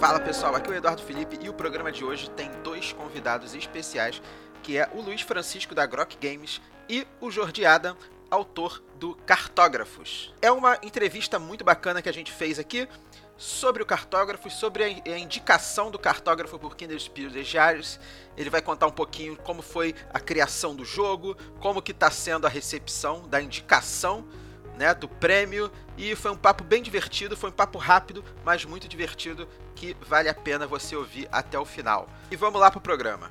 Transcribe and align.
Fala 0.00 0.20
pessoal, 0.20 0.54
aqui 0.54 0.68
é 0.68 0.72
o 0.72 0.76
Eduardo 0.76 1.02
Felipe 1.02 1.38
e 1.40 1.48
o 1.48 1.54
programa 1.54 1.90
de 1.90 2.04
hoje 2.04 2.28
tem 2.30 2.50
dois 2.62 2.92
convidados 2.92 3.54
especiais, 3.54 4.20
que 4.62 4.76
é 4.76 4.88
o 4.92 5.00
Luiz 5.00 5.22
Francisco 5.22 5.74
da 5.74 5.86
Grok 5.86 6.16
Games 6.20 6.60
e 6.88 7.06
o 7.20 7.30
Jordi 7.30 7.64
Adam, 7.64 7.96
autor 8.30 8.82
do 8.96 9.14
Cartógrafos. 9.26 10.34
É 10.42 10.50
uma 10.50 10.78
entrevista 10.82 11.38
muito 11.38 11.64
bacana 11.64 12.02
que 12.02 12.08
a 12.08 12.12
gente 12.12 12.32
fez 12.32 12.58
aqui 12.58 12.88
sobre 13.36 13.82
o 13.82 13.86
cartógrafo, 13.86 14.50
sobre 14.50 14.84
a 14.84 15.18
indicação 15.18 15.90
do 15.90 15.98
cartógrafo 15.98 16.58
por 16.58 16.76
Kinder 16.76 16.98
Spirit 17.00 17.34
Ele 18.36 18.50
vai 18.50 18.62
contar 18.62 18.86
um 18.86 18.92
pouquinho 18.92 19.36
como 19.36 19.62
foi 19.62 19.94
a 20.12 20.20
criação 20.20 20.74
do 20.74 20.84
jogo, 20.84 21.36
como 21.60 21.82
que 21.82 21.92
está 21.92 22.10
sendo 22.10 22.46
a 22.46 22.50
recepção 22.50 23.26
da 23.28 23.40
indicação 23.40 24.24
né, 24.78 24.94
do 24.94 25.08
prêmio 25.08 25.70
e 25.96 26.14
foi 26.14 26.30
um 26.30 26.36
papo 26.36 26.64
bem 26.64 26.82
divertido, 26.82 27.36
foi 27.36 27.50
um 27.50 27.52
papo 27.52 27.78
rápido, 27.78 28.24
mas 28.44 28.64
muito 28.64 28.88
divertido 28.88 29.48
que 29.74 29.96
vale 30.06 30.28
a 30.28 30.34
pena 30.34 30.66
você 30.66 30.96
ouvir 30.96 31.28
até 31.30 31.58
o 31.58 31.64
final. 31.64 32.08
E 32.30 32.36
vamos 32.36 32.60
lá 32.60 32.70
pro 32.70 32.80
programa. 32.80 33.30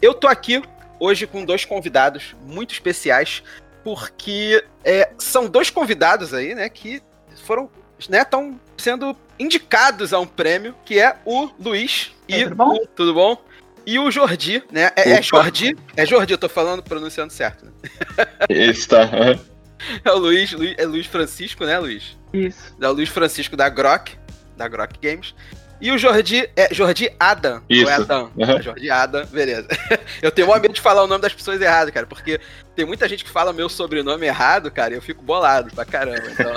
Eu 0.00 0.14
tô 0.14 0.26
aqui 0.26 0.62
hoje 0.98 1.26
com 1.26 1.44
dois 1.44 1.64
convidados 1.64 2.34
muito 2.42 2.72
especiais, 2.72 3.42
porque 3.84 4.64
é, 4.84 5.12
são 5.18 5.48
dois 5.48 5.70
convidados 5.70 6.34
aí, 6.34 6.54
né, 6.54 6.68
que 6.68 7.02
foram, 7.44 7.70
né, 8.08 8.22
estão 8.22 8.60
sendo 8.76 9.16
indicados 9.38 10.12
a 10.12 10.20
um 10.20 10.26
prêmio, 10.26 10.74
que 10.84 10.98
é 10.98 11.16
o 11.24 11.48
Luiz 11.58 12.12
e 12.28 12.44
tudo 12.44 12.56
bom? 12.56 12.74
O, 12.74 12.86
tudo 12.88 13.14
bom? 13.14 13.44
E 13.84 13.98
o 13.98 14.10
Jordi, 14.10 14.62
né? 14.70 14.90
É, 14.94 15.10
é 15.10 15.22
Jordi? 15.22 15.76
É 15.96 16.06
Jordi, 16.06 16.32
eu 16.32 16.38
tô 16.38 16.48
falando, 16.48 16.82
pronunciando 16.82 17.32
certo. 17.32 17.64
Né? 17.64 17.72
Está. 18.48 19.10
É 20.04 20.10
o 20.10 20.18
Luiz, 20.18 20.52
Luiz, 20.52 20.74
é 20.78 20.84
Luiz 20.84 21.06
Francisco, 21.06 21.64
né, 21.64 21.78
Luiz? 21.78 22.16
Isso. 22.32 22.74
É 22.80 22.88
o 22.88 22.92
Luiz 22.92 23.08
Francisco 23.08 23.56
da 23.56 23.68
Grok, 23.68 24.16
da 24.56 24.68
Grok 24.68 24.98
Games. 25.00 25.34
E 25.80 25.90
o 25.90 25.98
Jordi, 25.98 26.48
é 26.54 26.72
Jordi 26.72 27.10
Adam. 27.18 27.60
Isso. 27.68 27.84
Ou 27.84 27.90
é 27.90 27.94
Adam? 27.94 28.30
Uhum. 28.36 28.62
Jordi 28.62 28.88
Adam, 28.88 29.26
beleza. 29.26 29.66
Eu 30.22 30.30
tenho 30.30 30.48
um 30.48 30.54
medo 30.54 30.72
de 30.72 30.80
falar 30.80 31.02
o 31.02 31.08
nome 31.08 31.20
das 31.20 31.34
pessoas 31.34 31.60
errado, 31.60 31.90
cara, 31.90 32.06
porque 32.06 32.40
tem 32.76 32.86
muita 32.86 33.08
gente 33.08 33.24
que 33.24 33.30
fala 33.30 33.52
meu 33.52 33.68
sobrenome 33.68 34.26
errado, 34.26 34.70
cara, 34.70 34.94
e 34.94 34.96
eu 34.96 35.02
fico 35.02 35.24
bolado 35.24 35.74
pra 35.74 35.84
caramba. 35.84 36.22
Então... 36.30 36.52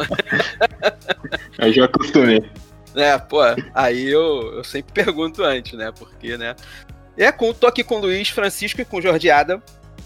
eu 1.58 1.74
já 1.74 1.86
acostumei. 1.86 2.48
É, 2.96 3.18
pô, 3.18 3.40
aí 3.74 4.08
eu, 4.08 4.54
eu 4.58 4.64
sempre 4.64 4.94
pergunto 4.94 5.44
antes, 5.44 5.74
né? 5.74 5.92
Porque, 5.92 6.38
né? 6.38 6.56
É, 7.18 7.32
com, 7.32 7.52
tô 7.52 7.66
aqui 7.66 7.84
com 7.84 7.96
o 7.96 8.02
Luiz 8.02 8.30
Francisco 8.30 8.80
e 8.80 8.86
com 8.86 8.98
o 8.98 9.02
Jordi 9.02 9.32
Adam. 9.32 9.62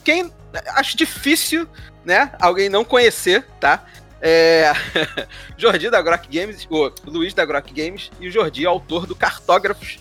Quem 0.09 0.31
acho 0.69 0.97
difícil, 0.97 1.67
né? 2.03 2.31
Alguém 2.41 2.67
não 2.67 2.83
conhecer, 2.83 3.45
tá? 3.59 3.85
É... 4.19 4.73
Jordi 5.55 5.87
da 5.87 6.01
Grok 6.01 6.27
Games, 6.35 6.67
o 6.67 6.91
Luiz 7.05 7.31
da 7.35 7.45
Grok 7.45 7.71
Games 7.71 8.09
e 8.19 8.27
o 8.27 8.31
Jordi, 8.31 8.65
autor 8.65 9.05
do 9.05 9.13
Cartógrafos, 9.13 9.99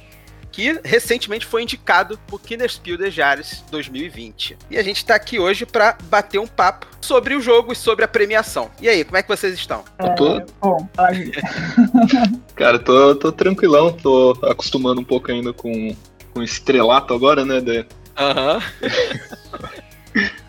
que 0.50 0.80
recentemente 0.82 1.44
foi 1.44 1.62
indicado 1.62 2.18
por 2.26 2.40
Kinderspiel 2.40 2.96
de 2.96 3.10
Jahres 3.10 3.62
2020. 3.70 4.56
E 4.70 4.78
a 4.78 4.82
gente 4.82 5.04
tá 5.04 5.14
aqui 5.14 5.38
hoje 5.38 5.66
para 5.66 5.98
bater 6.04 6.38
um 6.38 6.46
papo 6.46 6.86
sobre 7.02 7.34
o 7.34 7.40
jogo 7.42 7.74
e 7.74 7.76
sobre 7.76 8.02
a 8.02 8.08
premiação. 8.08 8.70
E 8.80 8.88
aí, 8.88 9.04
como 9.04 9.18
é 9.18 9.22
que 9.22 9.28
vocês 9.28 9.52
estão? 9.52 9.84
É, 9.98 10.08
tô... 10.14 10.40
Bom, 10.58 10.88
Cara, 12.56 12.78
tô, 12.78 13.14
tô 13.14 13.30
tranquilão, 13.30 13.92
tô 13.92 14.38
acostumando 14.44 15.02
um 15.02 15.04
pouco 15.04 15.30
ainda 15.30 15.52
com, 15.52 15.94
com 16.32 16.42
estrelato 16.42 17.12
agora, 17.12 17.44
né? 17.44 17.60
Aham. 18.16 18.58
De... 18.80 19.38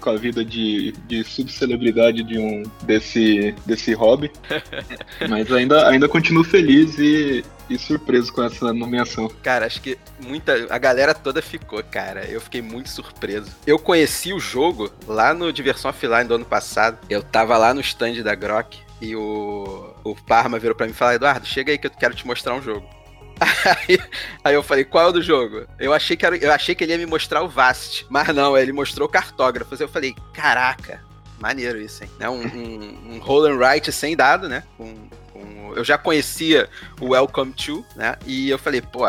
com 0.00 0.10
a 0.10 0.16
vida 0.16 0.44
de, 0.44 0.92
de 1.06 1.24
subcelebridade 1.24 2.22
de 2.22 2.38
um 2.38 2.62
desse, 2.82 3.54
desse 3.64 3.92
hobby. 3.94 4.30
Mas 5.28 5.50
ainda, 5.50 5.88
ainda 5.88 6.08
continuo 6.08 6.44
feliz 6.44 6.98
e, 6.98 7.44
e 7.68 7.78
surpreso 7.78 8.32
com 8.32 8.42
essa 8.42 8.72
nomeação. 8.72 9.28
Cara, 9.42 9.66
acho 9.66 9.80
que 9.80 9.98
muita. 10.22 10.66
A 10.68 10.78
galera 10.78 11.14
toda 11.14 11.40
ficou, 11.40 11.82
cara. 11.82 12.24
Eu 12.26 12.40
fiquei 12.40 12.60
muito 12.60 12.90
surpreso. 12.90 13.50
Eu 13.66 13.78
conheci 13.78 14.32
o 14.32 14.40
jogo 14.40 14.90
lá 15.06 15.32
no 15.32 15.52
Diversão 15.52 15.90
Offline 15.90 16.24
do 16.24 16.34
ano 16.34 16.44
passado. 16.44 16.98
Eu 17.08 17.22
tava 17.22 17.56
lá 17.56 17.72
no 17.72 17.80
stand 17.80 18.22
da 18.22 18.34
Grok 18.34 18.78
e 19.00 19.16
o, 19.16 19.94
o 20.04 20.14
Parma 20.14 20.58
virou 20.58 20.76
pra 20.76 20.86
mim 20.86 20.92
e 20.92 20.96
falou: 20.96 21.14
Eduardo, 21.14 21.46
chega 21.46 21.72
aí 21.72 21.78
que 21.78 21.86
eu 21.86 21.90
quero 21.90 22.14
te 22.14 22.26
mostrar 22.26 22.54
um 22.54 22.62
jogo. 22.62 22.99
Aí, 23.40 23.98
aí, 24.44 24.54
eu 24.54 24.62
falei, 24.62 24.84
qual 24.84 25.06
é 25.06 25.08
o 25.08 25.12
do 25.12 25.22
jogo? 25.22 25.66
Eu 25.78 25.94
achei, 25.94 26.16
que 26.16 26.26
era, 26.26 26.36
eu 26.36 26.52
achei 26.52 26.74
que 26.74 26.84
ele 26.84 26.92
ia 26.92 26.98
me 26.98 27.06
mostrar 27.06 27.42
o 27.42 27.48
Vast, 27.48 28.06
mas 28.10 28.28
não, 28.34 28.56
ele 28.56 28.72
mostrou 28.72 29.08
cartógrafos. 29.08 29.80
Eu 29.80 29.88
falei, 29.88 30.14
caraca, 30.32 31.00
maneiro 31.38 31.80
isso, 31.80 32.04
hein? 32.04 32.10
Um, 32.20 32.26
um, 32.28 33.14
um 33.14 33.18
roll 33.18 33.46
and 33.46 33.56
write 33.56 33.90
sem 33.92 34.14
dado, 34.14 34.48
né? 34.48 34.62
Um, 34.78 35.08
um, 35.34 35.72
eu 35.74 35.84
já 35.84 35.96
conhecia 35.96 36.68
o 37.00 37.08
Welcome 37.08 37.52
to, 37.54 37.84
né? 37.96 38.16
E 38.26 38.50
eu 38.50 38.58
falei, 38.58 38.82
pô, 38.82 39.04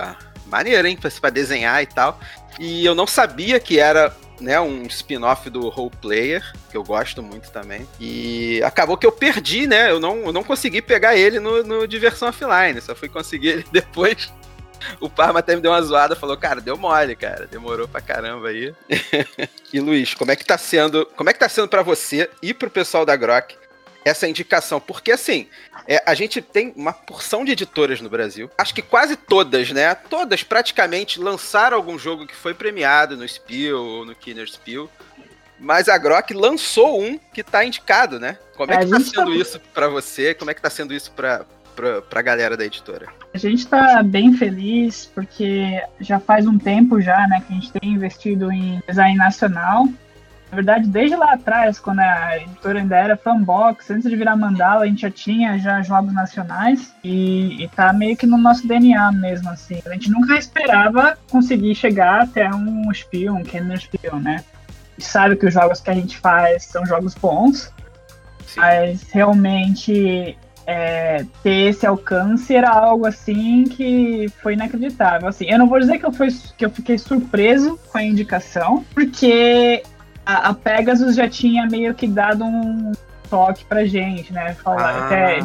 maneiro, 0.48 0.88
hein? 0.88 0.98
Pra 1.20 1.30
desenhar 1.30 1.84
e 1.84 1.86
tal. 1.86 2.20
E 2.60 2.86
eu 2.86 2.96
não 2.96 3.08
sabia 3.08 3.60
que 3.60 3.80
era 3.80 4.16
né, 4.42 4.60
um 4.60 4.84
spin-off 4.84 5.50
do 5.50 5.70
Role 5.70 5.92
Player, 6.02 6.54
que 6.70 6.76
eu 6.76 6.84
gosto 6.84 7.22
muito 7.22 7.52
também. 7.52 7.88
E 8.00 8.62
acabou 8.64 8.98
que 8.98 9.06
eu 9.06 9.12
perdi, 9.12 9.68
né? 9.68 9.92
Eu 9.92 10.00
não, 10.00 10.18
eu 10.26 10.34
não 10.34 10.44
consegui 10.44 10.82
pegar 10.82 11.16
ele 11.16 11.40
no, 11.40 11.64
no 11.64 11.88
Diversão 11.88 12.30
Offline, 12.30 12.82
só 12.82 12.96
fui 12.96 13.08
conseguir 13.08 13.50
ele 13.50 13.66
depois. 13.72 14.32
O 15.00 15.08
Parma 15.08 15.40
até 15.40 15.56
me 15.56 15.62
deu 15.62 15.72
uma 15.72 15.82
zoada, 15.82 16.16
falou, 16.16 16.36
cara, 16.36 16.60
deu 16.60 16.76
mole, 16.76 17.16
cara, 17.16 17.46
demorou 17.46 17.88
pra 17.88 18.02
caramba 18.02 18.48
aí. 18.48 18.74
e 19.72 19.80
Luiz, 19.80 20.16
como 20.16 20.32
é 20.32 20.36
que 20.36 20.44
tá 20.44 20.58
sendo, 20.58 21.06
como 21.16 21.30
é 21.30 21.34
que 21.34 21.40
tá 21.40 21.48
sendo 21.48 21.68
para 21.68 21.84
você 21.84 22.28
e 22.42 22.52
pro 22.52 22.70
pessoal 22.70 23.06
da 23.06 23.16
Grok 23.16 23.62
essa 24.04 24.28
indicação? 24.28 24.80
Porque 24.80 25.12
assim, 25.12 25.48
é, 25.88 26.02
a 26.06 26.14
gente 26.14 26.42
tem 26.42 26.74
uma 26.76 26.94
porção 26.94 27.46
de 27.46 27.52
editoras 27.52 28.02
no 28.02 28.10
Brasil. 28.10 28.50
Acho 28.58 28.74
que 28.74 28.82
quase 28.82 29.16
todas, 29.16 29.72
né? 29.72 29.94
Todas 29.96 30.44
praticamente 30.44 31.20
lançaram 31.20 31.78
algum 31.78 31.98
jogo 31.98 32.28
que 32.28 32.36
foi 32.36 32.54
premiado 32.54 33.18
no 33.18 33.28
Spiel 33.28 33.80
ou 33.80 34.06
no 34.06 34.16
Kinner 34.16 34.50
Spiel. 34.50 34.90
Mas 35.60 35.88
a 35.88 35.98
Grok 35.98 36.34
lançou 36.34 37.00
um 37.00 37.20
que 37.32 37.44
tá 37.44 37.64
indicado, 37.64 38.20
né? 38.20 38.38
Como 38.56 38.72
é, 38.72 38.78
é 38.78 38.80
que 38.80 38.90
tá 38.90 39.00
sendo 39.00 39.32
tá... 39.32 39.38
isso 39.38 39.60
para 39.74 39.88
você? 39.88 40.34
Como 40.34 40.50
é 40.50 40.54
que 40.56 40.62
tá 40.62 40.72
sendo 40.72 40.92
isso 40.92 41.12
pra, 41.12 41.46
pra, 41.76 42.02
pra 42.02 42.22
galera 42.24 42.58
da 42.58 42.66
editora? 42.66 43.08
A 43.32 43.38
gente 43.38 43.68
tá 43.68 44.02
bem 44.02 44.34
feliz 44.34 45.06
porque 45.14 45.80
já 46.00 46.20
faz 46.20 46.48
um 46.48 46.58
tempo 46.58 47.00
já, 47.00 47.28
né, 47.28 47.44
que 47.46 47.54
a 47.54 47.56
gente 47.56 47.72
tem 47.72 47.92
investido 47.92 48.52
em 48.52 48.82
design 48.88 49.16
nacional 49.18 49.88
na 50.52 50.56
verdade, 50.58 50.88
desde 50.90 51.16
lá 51.16 51.34
atrás, 51.34 51.80
quando 51.80 52.02
a 52.02 52.38
editora 52.38 52.80
ainda 52.80 52.98
era 52.98 53.16
fanbox, 53.16 53.90
antes 53.90 54.10
de 54.10 54.16
virar 54.18 54.36
mandala, 54.36 54.84
a 54.84 54.86
gente 54.86 55.02
já 55.02 55.10
tinha 55.10 55.58
já 55.58 55.82
jogos 55.82 56.14
nacionais 56.14 56.94
e, 57.02 57.64
e 57.64 57.70
tá 57.70 57.94
meio 57.94 58.18
que 58.18 58.28
no 58.28 58.38
nosso 58.38 58.68
DNA 58.68 59.14
mesmo, 59.14 59.50
assim. 59.50 59.82
A 59.86 59.94
gente 59.94 60.12
nunca 60.12 60.38
esperava 60.38 61.18
conseguir 61.30 61.74
chegar 61.74 62.24
até 62.24 62.54
um 62.54 62.94
Spion, 62.94 63.38
um 63.38 63.44
Kenner 63.44 63.80
Spion, 63.80 64.20
né? 64.20 64.44
E 64.98 65.02
sabe 65.02 65.38
que 65.38 65.46
os 65.46 65.54
jogos 65.54 65.80
que 65.80 65.90
a 65.90 65.94
gente 65.94 66.18
faz 66.18 66.66
são 66.66 66.86
jogos 66.86 67.16
bons, 67.16 67.72
Sim. 68.46 68.60
mas 68.60 69.10
realmente 69.10 70.38
é, 70.68 71.26
ter 71.42 71.70
esse 71.70 71.86
alcance 71.88 72.54
era 72.54 72.70
algo 72.70 73.06
assim 73.06 73.64
que 73.64 74.28
foi 74.42 74.54
inacreditável. 74.54 75.30
Assim, 75.30 75.46
eu 75.50 75.58
não 75.58 75.68
vou 75.68 75.80
dizer 75.80 75.98
que 75.98 76.06
eu, 76.06 76.12
fui, 76.12 76.28
que 76.58 76.66
eu 76.66 76.70
fiquei 76.70 76.98
surpreso 76.98 77.80
com 77.90 77.98
a 77.98 78.04
indicação, 78.04 78.86
porque 78.94 79.84
a, 80.32 80.50
a, 80.50 80.54
Pegasus 80.54 81.16
já 81.16 81.30
tinha 81.30 81.66
meio 81.68 81.94
que 81.94 82.08
dado 82.08 82.44
um 82.44 82.92
toque 83.30 83.64
pra 83.66 83.86
gente, 83.86 84.34
né? 84.34 84.54
Falar, 84.56 84.90
ah. 84.90 85.06
até, 85.06 85.40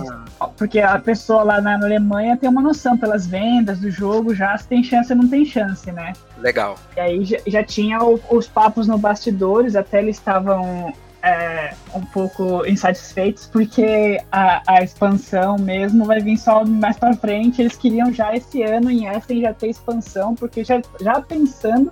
porque 0.56 0.80
a 0.80 0.98
pessoa 0.98 1.44
lá 1.44 1.60
na 1.60 1.74
Alemanha 1.74 2.36
tem 2.36 2.48
uma 2.48 2.60
noção 2.60 2.97
pelas 2.97 3.26
vendas 3.26 3.78
do 3.78 3.91
jogo, 3.91 4.34
já 4.34 4.56
se 4.58 4.66
tem 4.66 4.82
chance 4.82 5.12
ou 5.12 5.19
não 5.19 5.28
tem 5.28 5.44
chance, 5.44 5.91
né? 5.92 6.12
Legal. 6.38 6.76
E 6.97 7.00
aí 7.00 7.24
já, 7.24 7.38
já 7.47 7.62
tinha 7.62 8.02
o, 8.02 8.20
os 8.30 8.48
papos 8.48 8.88
no 8.88 8.98
bastidores, 8.98 9.76
até 9.76 10.00
eles 10.00 10.16
estavam 10.16 10.92
é, 11.22 11.74
um 11.94 12.03
pouco 12.03 12.65
insatisfeitos, 12.66 13.47
porque 13.47 14.21
a, 14.30 14.62
a, 14.66 14.82
expansão 14.82 15.56
mesmo 15.56 16.04
vai 16.04 16.21
vir 16.21 16.36
só 16.39 16.65
mais 16.65 16.97
pra 16.98 17.15
frente. 17.15 17.60
Eles 17.60 17.77
queriam 17.77 18.12
já 18.12 18.34
esse 18.34 18.62
ano 18.62 18.91
em 18.91 19.06
Essen 19.06 19.41
já 19.41 19.53
ter 19.53 19.68
expansão, 19.68 20.34
porque 20.34 20.62
já, 20.62 20.80
já 21.00 21.21
pensando 21.21 21.91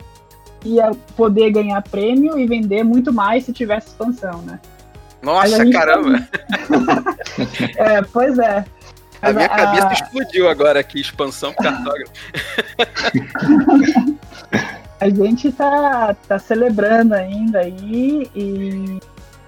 ia 0.64 0.92
poder 1.16 1.50
ganhar 1.50 1.82
prêmio 1.82 2.38
e 2.38 2.46
vender 2.46 2.82
muito 2.82 3.12
mais 3.12 3.44
se 3.44 3.52
tivesse 3.52 3.88
expansão, 3.88 4.42
né? 4.42 4.58
Nossa, 5.22 5.70
caramba! 5.70 6.28
é, 7.76 8.02
pois 8.02 8.38
é. 8.38 8.64
A 9.22 9.32
minha 9.32 9.46
a... 9.46 9.48
cabeça 9.48 9.92
explodiu 9.94 10.48
agora 10.48 10.80
aqui, 10.80 11.00
expansão 11.00 11.54
cartógrafo. 11.54 12.12
a 15.00 15.08
gente 15.08 15.50
tá, 15.52 16.14
tá 16.28 16.38
celebrando 16.38 17.14
ainda 17.14 17.60
aí 17.60 18.30
e 18.34 18.98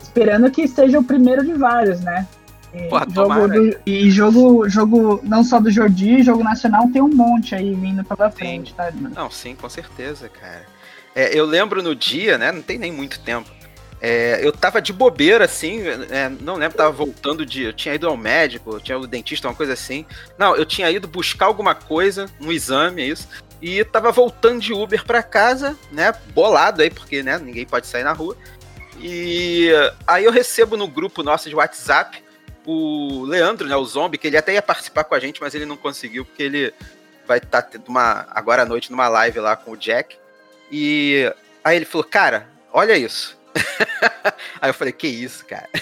esperando 0.00 0.50
que 0.50 0.66
seja 0.66 0.98
o 0.98 1.04
primeiro 1.04 1.44
de 1.44 1.52
vários, 1.52 2.00
né? 2.00 2.26
E 2.72 2.88
Porra, 2.88 3.06
jogo 3.10 3.48
do, 3.48 3.78
e 3.86 4.10
jogo, 4.10 4.68
jogo 4.68 5.20
não 5.22 5.44
só 5.44 5.60
do 5.60 5.70
Jordi, 5.70 6.22
jogo 6.22 6.42
nacional 6.42 6.88
tem 6.90 7.00
um 7.00 7.08
monte 7.08 7.54
aí 7.54 7.74
vindo 7.74 8.02
pela 8.04 8.30
frente, 8.30 8.74
tá? 8.74 8.90
Não, 9.14 9.30
sim, 9.30 9.54
com 9.54 9.68
certeza, 9.68 10.28
cara. 10.28 10.64
É, 11.16 11.36
eu 11.36 11.46
lembro 11.46 11.82
no 11.82 11.94
dia, 11.94 12.36
né? 12.36 12.52
Não 12.52 12.60
tem 12.60 12.76
nem 12.76 12.92
muito 12.92 13.18
tempo. 13.20 13.50
É, 14.02 14.38
eu 14.42 14.52
tava 14.52 14.82
de 14.82 14.92
bobeira, 14.92 15.46
assim, 15.46 15.80
é, 16.10 16.28
não 16.28 16.56
lembro, 16.56 16.76
tava 16.76 16.92
voltando 16.92 17.46
de. 17.46 17.64
Eu 17.64 17.72
tinha 17.72 17.94
ido 17.94 18.06
ao 18.06 18.18
médico, 18.18 18.78
tinha 18.80 18.98
ido 18.98 19.06
dentista, 19.06 19.48
uma 19.48 19.54
coisa 19.54 19.72
assim. 19.72 20.04
Não, 20.36 20.54
eu 20.54 20.66
tinha 20.66 20.90
ido 20.90 21.08
buscar 21.08 21.46
alguma 21.46 21.74
coisa, 21.74 22.26
um 22.38 22.52
exame, 22.52 23.00
é 23.00 23.06
isso. 23.06 23.26
E 23.62 23.82
tava 23.82 24.12
voltando 24.12 24.60
de 24.60 24.74
Uber 24.74 25.02
para 25.06 25.22
casa, 25.22 25.74
né? 25.90 26.12
Bolado 26.34 26.82
aí, 26.82 26.90
porque 26.90 27.22
né, 27.22 27.38
ninguém 27.38 27.64
pode 27.64 27.86
sair 27.86 28.04
na 28.04 28.12
rua. 28.12 28.36
E 29.00 29.70
aí 30.06 30.24
eu 30.24 30.30
recebo 30.30 30.76
no 30.76 30.86
grupo 30.86 31.22
nosso 31.22 31.48
de 31.48 31.54
WhatsApp 31.54 32.22
o 32.66 33.24
Leandro, 33.24 33.66
né? 33.66 33.76
O 33.76 33.84
zombie, 33.86 34.18
que 34.18 34.26
ele 34.26 34.36
até 34.36 34.52
ia 34.52 34.62
participar 34.62 35.04
com 35.04 35.14
a 35.14 35.18
gente, 35.18 35.40
mas 35.40 35.54
ele 35.54 35.64
não 35.64 35.78
conseguiu, 35.78 36.26
porque 36.26 36.42
ele 36.42 36.74
vai 37.26 37.38
estar 37.38 37.62
tá 37.62 37.78
uma, 37.88 38.26
agora 38.30 38.62
à 38.62 38.66
noite 38.66 38.90
numa 38.90 39.08
live 39.08 39.40
lá 39.40 39.56
com 39.56 39.70
o 39.70 39.76
Jack. 39.76 40.18
E 40.70 41.32
aí 41.64 41.76
ele 41.76 41.84
falou, 41.84 42.04
cara, 42.04 42.48
olha 42.72 42.96
isso. 42.96 43.38
aí 44.60 44.70
eu 44.70 44.74
falei, 44.74 44.92
que 44.92 45.08
isso, 45.08 45.44
cara? 45.46 45.68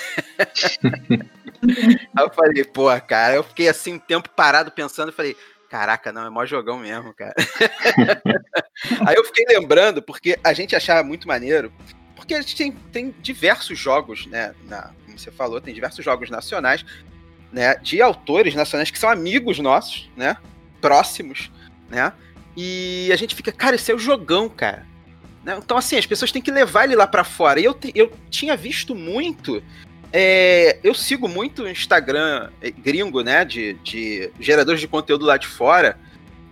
aí 2.17 2.25
eu 2.25 2.31
falei, 2.31 2.65
pô, 2.65 2.89
cara, 3.01 3.35
eu 3.35 3.43
fiquei 3.43 3.69
assim 3.69 3.95
um 3.95 3.99
tempo 3.99 4.29
parado 4.31 4.71
pensando, 4.71 5.13
falei, 5.13 5.37
caraca, 5.69 6.13
não, 6.13 6.25
é 6.25 6.31
mó 6.31 6.45
jogão 6.47 6.79
mesmo, 6.79 7.13
cara. 7.15 7.35
aí 9.07 9.17
eu 9.17 9.25
fiquei 9.25 9.45
lembrando, 9.49 10.03
porque 10.03 10.39
a 10.45 10.53
gente 10.53 10.77
achava 10.77 11.03
muito 11.03 11.27
maneiro, 11.27 11.73
porque 12.15 12.35
a 12.35 12.41
gente 12.41 12.57
tem, 12.57 12.71
tem 12.71 13.15
diversos 13.21 13.79
jogos, 13.79 14.27
né, 14.27 14.55
na, 14.65 14.91
como 15.05 15.19
você 15.19 15.31
falou, 15.31 15.61
tem 15.61 15.75
diversos 15.75 16.05
jogos 16.05 16.31
nacionais, 16.31 16.85
né, 17.53 17.75
de 17.77 18.01
autores 18.01 18.55
nacionais 18.55 18.91
que 18.91 18.99
são 18.99 19.11
amigos 19.11 19.59
nossos, 19.59 20.11
né, 20.17 20.37
próximos, 20.81 21.51
né? 21.89 22.13
E 22.57 23.11
a 23.13 23.17
gente 23.17 23.35
fica, 23.35 23.53
cara, 23.53 23.77
esse 23.77 23.91
é 23.91 23.95
o 23.95 23.99
jogão, 23.99 24.49
cara. 24.49 24.87
Né? 25.45 25.59
Então, 25.63 25.77
assim, 25.77 25.97
as 25.97 26.07
pessoas 26.07 26.33
têm 26.33 26.43
que 26.43 26.51
levar 26.51 26.85
ele 26.85 26.97
lá 26.97 27.07
para 27.07 27.25
fora. 27.25 27.61
E 27.61 27.65
eu, 27.65 27.77
eu 27.95 28.13
tinha 28.31 28.57
visto 28.57 28.95
muito. 28.95 29.63
É, 30.13 30.79
eu 30.83 30.95
sigo 30.95 31.29
muito 31.29 31.67
Instagram 31.67 32.51
é, 32.63 32.71
gringo, 32.71 33.23
né? 33.23 33.45
De, 33.45 33.75
de 33.85 34.31
geradores 34.41 34.81
de 34.81 34.89
conteúdo 34.89 35.25
lá 35.25 35.37
de 35.37 35.47
fora. 35.47 35.99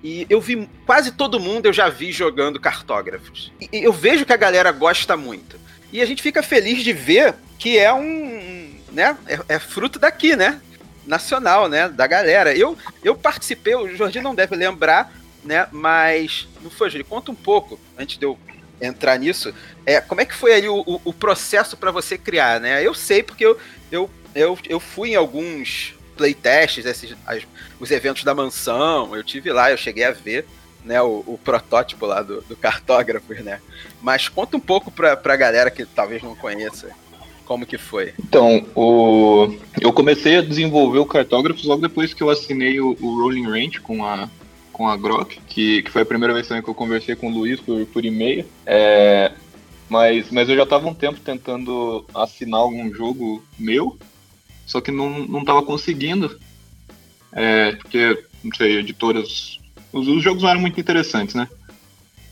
E 0.02 0.26
eu 0.28 0.40
vi 0.40 0.68
quase 0.84 1.12
todo 1.12 1.38
mundo, 1.38 1.66
eu 1.66 1.72
já 1.72 1.88
vi 1.88 2.10
jogando 2.10 2.58
cartógrafos. 2.58 3.52
E 3.60 3.68
eu 3.84 3.92
vejo 3.92 4.26
que 4.26 4.32
a 4.32 4.36
galera 4.36 4.72
gosta 4.72 5.16
muito. 5.16 5.60
E 5.92 6.00
a 6.02 6.06
gente 6.06 6.22
fica 6.22 6.42
feliz 6.42 6.82
de 6.82 6.92
ver 6.92 7.34
que 7.56 7.78
é 7.78 7.92
um. 7.92 8.74
né? 8.90 9.16
É, 9.28 9.54
é 9.54 9.58
fruto 9.60 9.98
daqui, 10.00 10.34
né? 10.34 10.60
nacional, 11.06 11.68
né? 11.68 11.88
Da 11.88 12.06
galera. 12.06 12.54
Eu, 12.56 12.76
eu 13.02 13.14
participei, 13.14 13.74
o 13.74 13.94
Jordi 13.96 14.20
não 14.20 14.34
deve 14.34 14.56
lembrar, 14.56 15.12
né? 15.44 15.66
Mas. 15.72 16.48
Não 16.62 16.70
foi, 16.70 16.90
Jordi? 16.90 17.04
Conta 17.04 17.30
um 17.30 17.34
pouco, 17.34 17.78
antes 17.98 18.18
de 18.18 18.24
eu 18.24 18.38
entrar 18.80 19.18
nisso. 19.18 19.54
É, 19.86 20.00
como 20.00 20.20
é 20.20 20.24
que 20.24 20.34
foi 20.34 20.54
ali 20.54 20.68
o, 20.68 20.80
o, 20.80 21.00
o 21.04 21.12
processo 21.12 21.76
para 21.76 21.90
você 21.90 22.18
criar, 22.18 22.60
né? 22.60 22.84
Eu 22.84 22.94
sei 22.94 23.22
porque 23.22 23.44
eu, 23.44 23.58
eu, 23.90 24.10
eu, 24.34 24.58
eu 24.68 24.80
fui 24.80 25.10
em 25.10 25.14
alguns 25.14 25.94
playtests, 26.16 26.84
esses, 26.84 27.14
as, 27.26 27.42
os 27.80 27.90
eventos 27.90 28.24
da 28.24 28.34
mansão, 28.34 29.14
eu 29.16 29.22
tive 29.22 29.52
lá, 29.52 29.70
eu 29.70 29.76
cheguei 29.76 30.04
a 30.04 30.12
ver. 30.12 30.46
Né, 30.84 31.00
o, 31.00 31.22
o 31.28 31.38
protótipo 31.38 32.04
lá 32.06 32.22
do, 32.22 32.40
do 32.40 32.56
cartógrafo, 32.56 33.32
né? 33.34 33.60
Mas 34.00 34.28
conta 34.28 34.56
um 34.56 34.60
pouco 34.60 34.90
pra, 34.90 35.16
pra 35.16 35.36
galera 35.36 35.70
que 35.70 35.86
talvez 35.86 36.20
não 36.24 36.34
conheça. 36.34 36.90
Como 37.44 37.64
que 37.64 37.78
foi? 37.78 38.12
Então, 38.18 38.66
o... 38.74 39.54
eu 39.80 39.92
comecei 39.92 40.38
a 40.38 40.42
desenvolver 40.42 40.98
o 40.98 41.06
cartógrafo 41.06 41.64
logo 41.68 41.82
depois 41.82 42.12
que 42.12 42.20
eu 42.20 42.30
assinei 42.30 42.80
o, 42.80 42.96
o 43.00 43.22
Rolling 43.22 43.46
Range 43.46 43.80
com 43.80 44.04
a, 44.04 44.28
com 44.82 44.88
a 44.88 44.96
Grok, 44.96 45.38
que, 45.46 45.80
que 45.80 45.90
foi 45.92 46.02
a 46.02 46.06
primeira 46.06 46.34
vez 46.34 46.48
também 46.48 46.60
que 46.60 46.68
eu 46.68 46.74
conversei 46.74 47.14
com 47.14 47.28
o 47.28 47.32
Luiz 47.32 47.60
por, 47.60 47.86
por 47.86 48.04
e-mail. 48.04 48.44
É, 48.66 49.30
mas, 49.88 50.28
mas 50.32 50.48
eu 50.48 50.56
já 50.56 50.64
estava 50.64 50.88
um 50.88 50.94
tempo 50.94 51.20
tentando 51.20 52.04
assinar 52.12 52.58
algum 52.58 52.92
jogo 52.92 53.44
meu, 53.56 53.96
só 54.66 54.80
que 54.80 54.90
não, 54.90 55.20
não 55.20 55.44
tava 55.44 55.62
conseguindo. 55.62 56.36
É, 57.30 57.76
porque, 57.76 58.24
não 58.42 58.52
sei, 58.56 58.78
editoras. 58.78 59.60
Os, 59.92 60.08
os 60.08 60.20
jogos 60.20 60.42
não 60.42 60.50
eram 60.50 60.60
muito 60.60 60.80
interessantes, 60.80 61.36
né? 61.36 61.46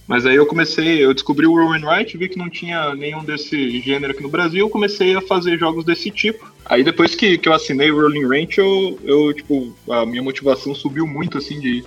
Mas 0.09 0.27
aí 0.27 0.35
eu 0.35 0.45
comecei, 0.45 1.05
eu 1.05 1.15
descobri 1.15 1.47
o 1.47 1.55
Roll 1.55 1.75
and 1.75 1.87
Write, 1.87 2.19
vi 2.19 2.29
que 2.29 2.37
não 2.37 2.51
tinha 2.51 2.97
nenhum 2.97 3.23
desse 3.23 3.81
gênero 3.81 4.13
aqui 4.13 4.25
no 4.25 4.29
Brasil, 4.29 4.69
comecei 4.69 5.15
a 5.15 5.21
fazer 5.21 5.57
jogos 5.57 5.85
desse 5.85 6.11
tipo. 6.11 6.53
Aí 6.65 6.83
depois 6.83 7.15
que, 7.15 7.39
que 7.39 7.49
eu 7.49 7.53
assinei 7.53 7.93
o 7.93 8.01
Rolling 8.01 8.27
Ranch, 8.27 8.59
eu, 8.59 8.99
eu, 9.05 9.33
tipo, 9.33 9.73
a 9.89 10.05
minha 10.05 10.21
motivação 10.21 10.75
subiu 10.75 11.07
muito, 11.07 11.39
assim, 11.39 11.61
de 11.61 11.85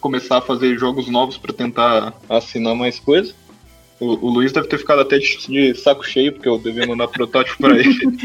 começar 0.00 0.38
a 0.38 0.42
fazer 0.42 0.78
jogos 0.78 1.08
novos 1.08 1.36
para 1.36 1.52
tentar 1.52 2.14
assinar 2.28 2.74
mais 2.74 2.98
coisas. 2.98 3.34
O, 3.98 4.26
o, 4.26 4.30
Luiz 4.30 4.52
deve 4.52 4.66
ter 4.66 4.78
ficado 4.78 5.00
até 5.00 5.18
de, 5.18 5.46
de 5.46 5.74
saco 5.74 6.06
cheio, 6.06 6.32
porque 6.32 6.48
eu 6.48 6.58
devia 6.58 6.86
mandar 6.86 7.08
protótipo 7.08 7.58
para 7.58 7.78
ele 7.78 7.94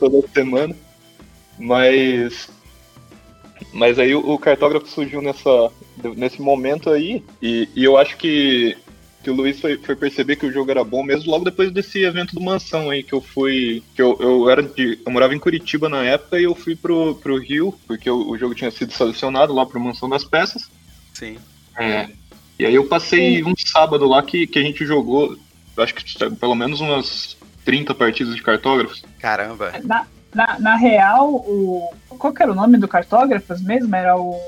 toda 0.00 0.26
semana. 0.28 0.74
Mas 1.58 2.48
mas 3.72 3.98
aí 3.98 4.14
o, 4.14 4.38
cartógrafo 4.38 4.88
surgiu 4.88 5.20
nessa, 5.20 5.70
nesse 6.16 6.40
momento 6.40 6.90
aí, 6.90 7.22
e, 7.42 7.68
e 7.76 7.84
eu 7.84 7.98
acho 7.98 8.16
que, 8.16 8.74
que 9.26 9.30
o 9.30 9.34
Luiz 9.34 9.58
foi, 9.58 9.76
foi, 9.76 9.96
perceber 9.96 10.36
que 10.36 10.46
o 10.46 10.52
jogo 10.52 10.70
era 10.70 10.84
bom 10.84 11.02
mesmo 11.02 11.32
logo 11.32 11.44
depois 11.44 11.72
desse 11.72 12.04
evento 12.04 12.32
do 12.32 12.40
Mansão 12.40 12.90
aí, 12.90 13.02
que 13.02 13.12
eu 13.12 13.20
fui. 13.20 13.82
que 13.92 14.00
eu, 14.00 14.16
eu 14.20 14.48
era 14.48 14.62
de. 14.62 15.00
Eu 15.04 15.10
morava 15.10 15.34
em 15.34 15.38
Curitiba 15.40 15.88
na 15.88 16.04
época 16.04 16.38
e 16.38 16.44
eu 16.44 16.54
fui 16.54 16.76
pro, 16.76 17.16
pro 17.16 17.36
Rio, 17.36 17.74
porque 17.88 18.08
o, 18.08 18.30
o 18.30 18.38
jogo 18.38 18.54
tinha 18.54 18.70
sido 18.70 18.92
selecionado 18.92 19.52
lá 19.52 19.66
pro 19.66 19.80
Mansão 19.80 20.08
das 20.08 20.22
Peças. 20.22 20.70
Sim. 21.12 21.38
É, 21.76 22.08
e 22.56 22.64
aí 22.64 22.74
eu 22.76 22.86
passei 22.86 23.42
um 23.42 23.52
sábado 23.56 24.06
lá 24.06 24.22
que, 24.22 24.46
que 24.46 24.60
a 24.60 24.62
gente 24.62 24.86
jogou, 24.86 25.36
acho 25.76 25.92
que 25.92 26.04
pelo 26.36 26.54
menos 26.54 26.80
umas 26.80 27.36
30 27.64 27.96
partidas 27.96 28.36
de 28.36 28.42
cartógrafos. 28.42 29.04
Caramba! 29.18 29.72
Na, 29.82 30.06
na, 30.32 30.58
na 30.60 30.76
real, 30.76 31.34
o. 31.34 31.92
Qual 32.10 32.32
que 32.32 32.44
era 32.44 32.52
o 32.52 32.54
nome 32.54 32.78
do 32.78 32.86
cartógrafos 32.86 33.60
mesmo? 33.60 33.96
Era 33.96 34.16
o. 34.16 34.40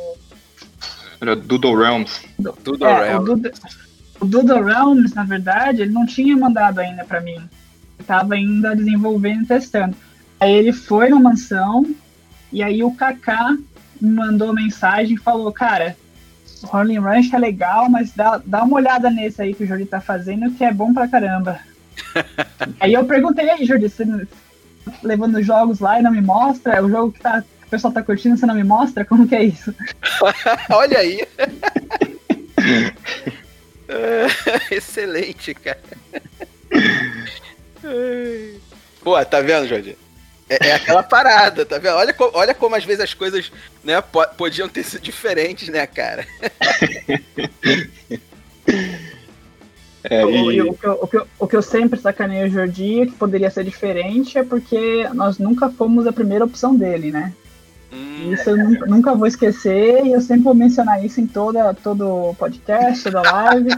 Era 1.21 1.35
Doodle 1.35 1.77
Realms. 1.77 2.21
Doodle 2.39 2.87
é, 2.87 3.09
Realms. 3.09 3.51
O 4.21 4.27
Doodle, 4.27 4.65
Realms, 4.65 5.15
na 5.15 5.25
verdade, 5.25 5.83
ele 5.83 5.93
não 5.93 6.07
tinha 6.07 6.37
mandado 6.37 6.81
ainda 6.81 7.05
para 7.05 7.21
mim. 7.21 7.37
Ele 7.37 8.07
tava 8.07 8.35
ainda 8.35 8.75
desenvolvendo 8.75 9.45
e 9.45 9.47
testando. 9.47 9.97
Aí 10.41 10.53
ele 10.53 10.73
foi 10.73 11.09
na 11.09 11.19
mansão, 11.19 11.85
e 12.53 12.63
aí 12.63 12.83
o 12.83 12.93
Kaká 12.93 13.57
me 14.01 14.11
mandou 14.11 14.55
mensagem 14.55 15.15
e 15.15 15.21
falou, 15.21 15.53
cara, 15.53 15.97
o 16.63 16.67
Rolling 16.67 16.99
Ranch 16.99 17.33
é 17.33 17.39
legal, 17.39 17.89
mas 17.91 18.13
dá, 18.13 18.41
dá 18.45 18.63
uma 18.63 18.77
olhada 18.77 19.11
nesse 19.11 19.43
aí 19.43 19.55
que 19.55 19.65
o 19.65 19.67
Jordi 19.67 19.87
tá 19.87 20.01
fazendo, 20.01 20.51
que 20.53 20.65
é 20.65 20.73
bom 20.73 20.95
pra 20.95 21.09
caramba. 21.09 21.59
aí 22.79 22.95
eu 22.95 23.05
perguntei 23.05 23.51
aí, 23.51 23.65
Jordi, 23.65 23.89
você 23.89 24.05
levando 25.03 25.43
jogos 25.43 25.81
lá 25.81 25.99
e 25.99 26.03
não 26.03 26.11
me 26.11 26.21
mostra? 26.21 26.75
É 26.75 26.83
o 26.83 26.89
jogo 26.89 27.13
que, 27.13 27.21
tá, 27.21 27.43
que 27.43 27.67
o 27.67 27.71
pessoal 27.71 27.93
tá 27.93 28.03
curtindo, 28.03 28.37
você 28.37 28.47
não 28.47 28.55
me 28.55 28.65
mostra? 28.65 29.05
Como 29.05 29.27
que 29.27 29.35
é 29.35 29.45
isso? 29.45 29.75
Olha 30.71 30.99
aí! 30.99 31.27
excelente, 34.71 35.55
cara. 35.55 35.81
Pô, 39.03 39.25
tá 39.25 39.41
vendo, 39.41 39.69
Jordi? 39.69 39.97
É, 40.49 40.69
é, 40.69 40.75
aquela 40.75 41.03
parada, 41.03 41.67
tá 41.67 41.79
vendo? 41.79 41.97
Olha, 41.97 42.15
olha 42.33 42.55
como 42.55 42.75
às 42.75 42.85
vezes 42.85 43.03
as 43.03 43.15
coisas 43.15 43.53
né, 43.85 44.03
podiam 44.37 44.69
ter 44.69 44.83
sido 44.83 45.03
diferentes, 45.03 45.69
né, 45.69 45.87
cara? 45.87 46.27
É, 50.05 50.23
e... 50.23 50.63
o, 50.63 50.71
o, 50.71 50.75
que 50.75 50.87
eu, 50.87 50.93
o, 50.93 51.09
que 51.09 51.17
eu, 51.17 51.29
o, 51.41 51.49
que 51.49 51.57
eu, 51.57 51.63
sempre 51.63 51.99
sacaneio 51.99 52.47
o 52.47 52.51
Jordi, 52.51 53.07
que 53.07 53.13
poderia 53.13 53.51
ser 53.51 53.65
diferente, 53.65 54.39
é 54.39 54.45
porque 54.45 55.09
nós 55.13 55.39
nunca 55.39 55.69
fomos 55.71 56.07
a 56.07 56.13
primeira 56.13 56.45
opção 56.45 56.75
dele, 56.75 57.11
né? 57.11 57.33
Hum, 57.93 58.33
isso 58.33 58.51
eu 58.51 58.57
nunca, 58.57 58.87
nunca, 58.87 59.15
vou 59.15 59.27
esquecer 59.27 60.05
e 60.05 60.13
eu 60.13 60.21
sempre 60.21 60.45
vou 60.45 60.55
mencionar 60.55 61.05
isso 61.05 61.21
em 61.21 61.27
toda, 61.27 61.73
todo 61.75 62.35
podcast, 62.39 63.05
toda 63.05 63.23
live. 63.23 63.71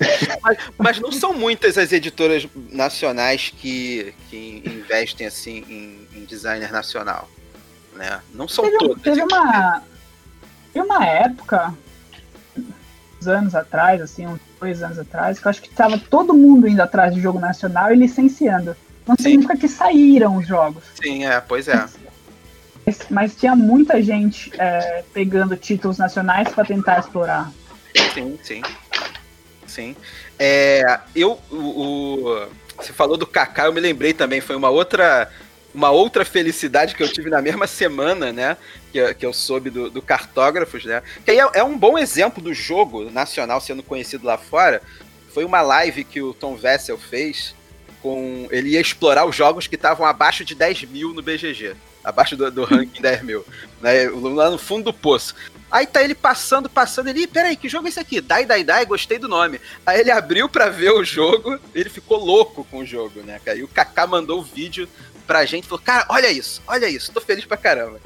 mas, 0.42 0.58
mas, 0.78 1.00
não 1.00 1.10
são 1.10 1.34
muitas 1.34 1.76
as 1.76 1.92
editoras 1.92 2.46
nacionais 2.70 3.52
que, 3.56 4.14
que 4.28 4.62
investem 4.64 5.26
assim 5.26 5.64
em, 5.68 6.20
em 6.20 6.24
designer 6.24 6.70
nacional. 6.70 7.28
Né? 7.94 8.20
Não 8.32 8.46
são 8.46 8.64
teve, 8.64 8.78
todas. 8.78 9.02
Teve 9.02 9.22
uma, 9.22 9.82
teve 10.72 10.86
uma 10.86 11.04
época, 11.04 11.74
uns 13.20 13.26
anos 13.26 13.54
atrás, 13.54 14.00
assim, 14.00 14.26
uns 14.26 14.40
dois 14.60 14.82
anos 14.82 14.98
atrás, 14.98 15.38
que 15.38 15.46
eu 15.46 15.50
acho 15.50 15.60
que 15.60 15.68
estava 15.68 15.98
todo 15.98 16.32
mundo 16.32 16.68
indo 16.68 16.80
atrás 16.80 17.14
de 17.14 17.20
jogo 17.20 17.38
nacional 17.38 17.92
e 17.92 17.96
licenciando. 17.96 18.76
Não 19.06 19.16
significa 19.16 19.56
que 19.56 19.68
saíram 19.68 20.36
os 20.36 20.46
jogos. 20.46 20.84
Sim, 21.02 21.24
é, 21.24 21.40
pois 21.40 21.66
é. 21.66 21.84
Mas, 22.90 23.06
mas 23.08 23.36
tinha 23.36 23.54
muita 23.54 24.02
gente 24.02 24.50
é, 24.58 25.04
pegando 25.14 25.56
títulos 25.56 25.96
nacionais 25.96 26.48
para 26.48 26.64
tentar 26.64 26.98
explorar. 26.98 27.52
Sim, 28.12 28.38
sim. 28.42 28.62
Sim. 29.64 29.96
É, 30.36 30.98
eu, 31.14 31.38
o, 31.50 31.56
o, 31.56 32.48
você 32.76 32.92
falou 32.92 33.16
do 33.16 33.26
Kaká, 33.26 33.66
eu 33.66 33.72
me 33.72 33.80
lembrei 33.80 34.12
também, 34.12 34.40
foi 34.40 34.56
uma 34.56 34.70
outra 34.70 35.30
uma 35.72 35.90
outra 35.90 36.24
felicidade 36.24 36.96
que 36.96 37.02
eu 37.02 37.12
tive 37.12 37.30
na 37.30 37.40
mesma 37.40 37.64
semana, 37.64 38.32
né? 38.32 38.56
Que, 38.90 39.14
que 39.14 39.24
eu 39.24 39.32
soube 39.32 39.70
do, 39.70 39.88
do 39.88 40.02
Cartógrafos, 40.02 40.84
né? 40.84 41.00
Que 41.24 41.30
aí 41.30 41.38
é, 41.38 41.48
é, 41.54 41.62
um 41.62 41.78
bom 41.78 41.96
exemplo 41.96 42.42
do 42.42 42.52
jogo 42.52 43.08
nacional 43.08 43.60
sendo 43.60 43.80
conhecido 43.80 44.26
lá 44.26 44.36
fora. 44.36 44.82
foi 45.32 45.44
uma 45.44 45.62
live 45.62 46.02
que 46.02 46.20
o 46.20 46.34
Tom 46.34 46.56
Vessel 46.56 46.98
fez 46.98 47.54
com. 48.02 48.48
Ele 48.50 48.70
ia 48.70 48.80
explorar 48.80 49.26
os 49.26 49.36
jogos 49.36 49.68
que 49.68 49.76
estavam 49.76 50.04
abaixo 50.04 50.44
de 50.44 50.56
10 50.56 50.82
mil 50.86 51.14
no 51.14 51.22
BGG. 51.22 51.76
Abaixo 52.02 52.36
do, 52.36 52.50
do 52.50 52.64
ranking 52.64 53.00
10 53.02 53.22
mil. 53.22 53.44
Né, 53.80 54.08
lá 54.08 54.50
no 54.50 54.58
fundo 54.58 54.84
do 54.84 54.92
poço. 54.92 55.34
Aí 55.70 55.86
tá 55.86 56.02
ele 56.02 56.14
passando, 56.14 56.68
passando, 56.68 57.08
ele, 57.08 57.26
peraí, 57.26 57.56
que 57.56 57.68
jogo 57.68 57.86
é 57.86 57.90
esse 57.90 58.00
aqui? 58.00 58.20
Dai, 58.20 58.44
dai, 58.44 58.64
dai, 58.64 58.84
gostei 58.84 59.18
do 59.18 59.28
nome. 59.28 59.60
Aí 59.86 60.00
ele 60.00 60.10
abriu 60.10 60.48
pra 60.48 60.68
ver 60.68 60.90
o 60.90 61.04
jogo, 61.04 61.58
ele 61.72 61.88
ficou 61.88 62.18
louco 62.18 62.64
com 62.64 62.78
o 62.78 62.86
jogo, 62.86 63.20
né, 63.20 63.40
cara? 63.44 63.56
E 63.56 63.62
o 63.62 63.68
Kaká 63.68 64.06
mandou 64.06 64.40
o 64.40 64.44
vídeo 64.44 64.88
pra 65.26 65.44
gente, 65.46 65.68
falou, 65.68 65.82
cara, 65.84 66.04
olha 66.08 66.28
isso, 66.28 66.60
olha 66.66 66.88
isso, 66.88 67.12
tô 67.12 67.20
feliz 67.20 67.44
pra 67.44 67.56
caramba. 67.56 68.00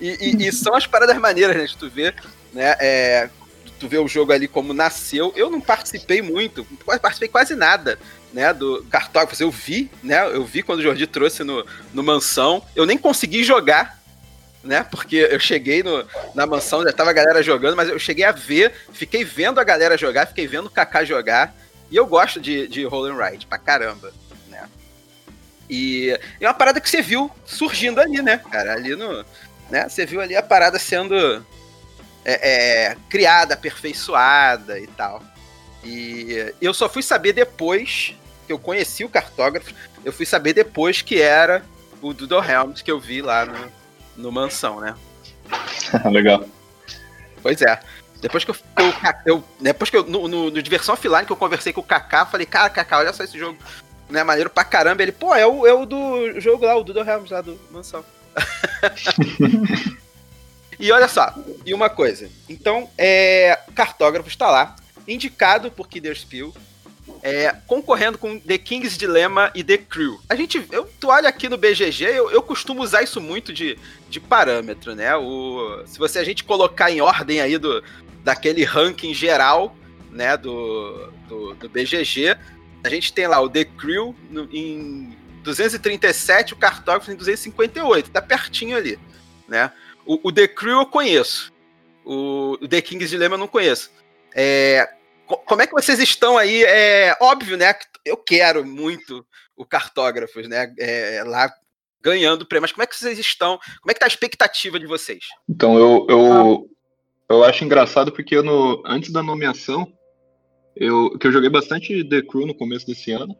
E, 0.00 0.10
e, 0.20 0.46
e 0.46 0.52
são 0.54 0.76
as 0.76 0.86
paradas 0.86 1.18
maneiras, 1.18 1.56
né, 1.56 1.64
de 1.64 1.76
tu 1.76 1.90
ver, 1.90 2.14
né, 2.52 2.76
é, 2.78 3.28
tu 3.80 3.88
vê 3.88 3.98
o 3.98 4.06
jogo 4.06 4.32
ali 4.32 4.46
como 4.46 4.72
nasceu. 4.72 5.32
Eu 5.34 5.50
não 5.50 5.60
participei 5.60 6.22
muito, 6.22 6.64
participei 6.86 7.28
quase 7.28 7.56
nada, 7.56 7.98
né, 8.32 8.52
do 8.52 8.84
cartógrafos. 8.90 9.40
Eu 9.40 9.50
vi, 9.50 9.90
né, 10.02 10.26
eu 10.26 10.44
vi 10.44 10.62
quando 10.62 10.80
o 10.80 10.82
Jordi 10.82 11.06
trouxe 11.06 11.44
no, 11.44 11.64
no 11.92 12.02
Mansão. 12.02 12.64
Eu 12.74 12.86
nem 12.86 12.98
consegui 12.98 13.44
jogar, 13.44 14.00
né? 14.62 14.84
Porque 14.84 15.16
eu 15.16 15.40
cheguei 15.40 15.82
no, 15.82 16.06
na 16.34 16.46
mansão, 16.46 16.82
já 16.82 16.92
tava 16.92 17.10
a 17.10 17.14
galera 17.14 17.42
jogando, 17.42 17.76
mas 17.76 17.88
eu 17.88 17.98
cheguei 17.98 18.24
a 18.24 18.32
ver, 18.32 18.72
fiquei 18.92 19.24
vendo 19.24 19.60
a 19.60 19.64
galera 19.64 19.98
jogar, 19.98 20.26
fiquei 20.26 20.46
vendo 20.46 20.66
o 20.66 20.70
Kaká 20.70 21.04
jogar. 21.04 21.54
E 21.90 21.96
eu 21.96 22.06
gosto 22.06 22.40
de, 22.40 22.66
de 22.68 22.84
Roll 22.84 23.06
and 23.06 23.22
Ride 23.22 23.46
pra 23.46 23.58
caramba, 23.58 24.12
né? 24.48 24.68
E 25.68 26.18
é 26.40 26.46
uma 26.46 26.54
parada 26.54 26.80
que 26.80 26.88
você 26.88 27.02
viu 27.02 27.30
surgindo 27.44 28.00
ali, 28.00 28.22
né, 28.22 28.38
cara? 28.50 28.74
Ali 28.74 28.96
no. 28.96 29.24
Né? 29.68 29.88
Você 29.88 30.06
viu 30.06 30.20
ali 30.20 30.36
a 30.36 30.42
parada 30.42 30.78
sendo 30.78 31.44
é, 32.24 32.50
é, 32.90 32.96
criada, 33.08 33.54
aperfeiçoada 33.54 34.78
e 34.78 34.86
tal. 34.86 35.22
E 35.84 36.54
eu 36.60 36.72
só 36.72 36.88
fui 36.88 37.02
saber 37.02 37.32
depois 37.32 38.14
que 38.52 38.52
eu 38.52 38.58
conheci 38.58 39.04
o 39.04 39.08
cartógrafo, 39.08 39.72
eu 40.04 40.12
fui 40.12 40.26
saber 40.26 40.52
depois 40.52 41.00
que 41.00 41.20
era 41.20 41.64
o 42.02 42.12
Doodle 42.12 42.44
Helms 42.44 42.82
que 42.82 42.90
eu 42.90 43.00
vi 43.00 43.22
lá 43.22 43.46
no, 43.46 43.72
no 44.16 44.32
Mansão, 44.32 44.80
né? 44.80 44.94
Legal. 46.10 46.44
Pois 47.42 47.60
é. 47.62 47.80
Depois 48.20 48.44
que 48.44 48.50
eu, 48.50 48.56
eu, 48.78 48.94
eu 49.26 49.44
depois 49.60 49.90
que 49.90 49.96
eu, 49.96 50.04
no, 50.04 50.28
no, 50.28 50.50
no, 50.50 50.62
Diversão 50.62 50.94
Offline, 50.94 51.26
que 51.26 51.32
eu 51.32 51.36
conversei 51.36 51.72
com 51.72 51.80
o 51.80 51.84
Kaká, 51.84 52.24
falei, 52.24 52.46
cara, 52.46 52.70
Kaká, 52.70 52.98
olha 52.98 53.12
só 53.12 53.24
esse 53.24 53.36
jogo, 53.36 53.58
né, 54.08 54.22
maneiro 54.22 54.48
pra 54.48 54.64
caramba. 54.64 55.02
Ele, 55.02 55.10
pô, 55.10 55.34
é 55.34 55.46
o, 55.46 55.66
é 55.66 55.72
o 55.72 55.84
do 55.84 56.40
jogo 56.40 56.64
lá, 56.64 56.76
o 56.76 56.84
Doodle 56.84 57.08
Helms 57.08 57.30
lá 57.30 57.40
do 57.40 57.58
Mansão. 57.70 58.04
e 60.78 60.92
olha 60.92 61.08
só, 61.08 61.34
e 61.66 61.74
uma 61.74 61.90
coisa. 61.90 62.30
Então, 62.48 62.88
é, 62.96 63.58
o 63.66 63.72
cartógrafo 63.72 64.28
está 64.28 64.48
lá, 64.48 64.76
indicado 65.08 65.70
por 65.70 65.88
Kidder 65.88 66.16
Spiel, 66.16 66.54
é, 67.22 67.54
concorrendo 67.66 68.18
com 68.18 68.38
The 68.38 68.58
King's 68.58 68.96
Dilemma 68.96 69.50
e 69.54 69.62
The 69.62 69.78
Crew. 69.78 70.20
A 70.28 70.34
gente, 70.34 70.64
eu, 70.70 70.88
tu 71.00 71.08
olha 71.08 71.28
aqui 71.28 71.48
no 71.48 71.56
BGG, 71.56 72.04
eu, 72.04 72.30
eu 72.30 72.42
costumo 72.42 72.82
usar 72.82 73.02
isso 73.02 73.20
muito 73.20 73.52
de, 73.52 73.78
de 74.08 74.20
parâmetro, 74.20 74.94
né? 74.94 75.14
O, 75.16 75.82
se 75.86 75.98
você 75.98 76.18
a 76.18 76.24
gente 76.24 76.44
colocar 76.44 76.90
em 76.90 77.00
ordem 77.00 77.40
aí 77.40 77.58
do, 77.58 77.82
daquele 78.22 78.64
ranking 78.64 79.14
geral, 79.14 79.76
né, 80.10 80.36
do, 80.36 81.12
do, 81.28 81.54
do 81.54 81.68
BGG, 81.68 82.36
a 82.84 82.88
gente 82.88 83.12
tem 83.12 83.26
lá 83.26 83.40
o 83.40 83.48
The 83.48 83.64
Crew 83.64 84.14
no, 84.30 84.48
em 84.52 85.16
237, 85.42 86.52
o 86.52 86.56
Cartógrafo 86.56 87.10
em 87.10 87.16
258, 87.16 88.10
tá 88.10 88.20
pertinho 88.20 88.76
ali, 88.76 88.98
né? 89.48 89.72
O, 90.04 90.28
o 90.28 90.32
The 90.32 90.48
Crew 90.48 90.80
eu 90.80 90.86
conheço, 90.86 91.52
o, 92.04 92.58
o 92.60 92.68
The 92.68 92.80
King's 92.80 93.10
Dilemma 93.10 93.34
eu 93.34 93.38
não 93.38 93.48
conheço. 93.48 93.90
É, 94.34 94.88
como 95.38 95.62
é 95.62 95.66
que 95.66 95.72
vocês 95.72 95.98
estão 95.98 96.36
aí? 96.36 96.62
É 96.64 97.16
óbvio, 97.20 97.56
né? 97.56 97.74
Eu 98.04 98.16
quero 98.16 98.64
muito 98.64 99.24
o 99.56 99.64
Cartógrafos, 99.64 100.48
né? 100.48 100.72
É, 100.78 101.22
lá 101.24 101.52
ganhando 102.00 102.46
prêmio. 102.46 102.62
Mas 102.62 102.72
como 102.72 102.82
é 102.82 102.86
que 102.86 102.96
vocês 102.96 103.18
estão? 103.18 103.58
Como 103.80 103.90
é 103.90 103.94
que 103.94 104.00
tá 104.00 104.06
a 104.06 104.08
expectativa 104.08 104.78
de 104.78 104.86
vocês? 104.86 105.24
Então, 105.48 105.78
eu, 105.78 106.06
eu, 106.08 106.70
eu 107.28 107.44
acho 107.44 107.64
engraçado 107.64 108.12
porque 108.12 108.36
eu 108.36 108.42
no, 108.42 108.82
antes 108.84 109.12
da 109.12 109.22
nomeação, 109.22 109.90
eu, 110.76 111.16
que 111.18 111.26
eu 111.26 111.32
joguei 111.32 111.48
bastante 111.48 112.04
The 112.08 112.22
Crew 112.22 112.46
no 112.46 112.54
começo 112.54 112.86
desse 112.86 113.12
ano. 113.12 113.36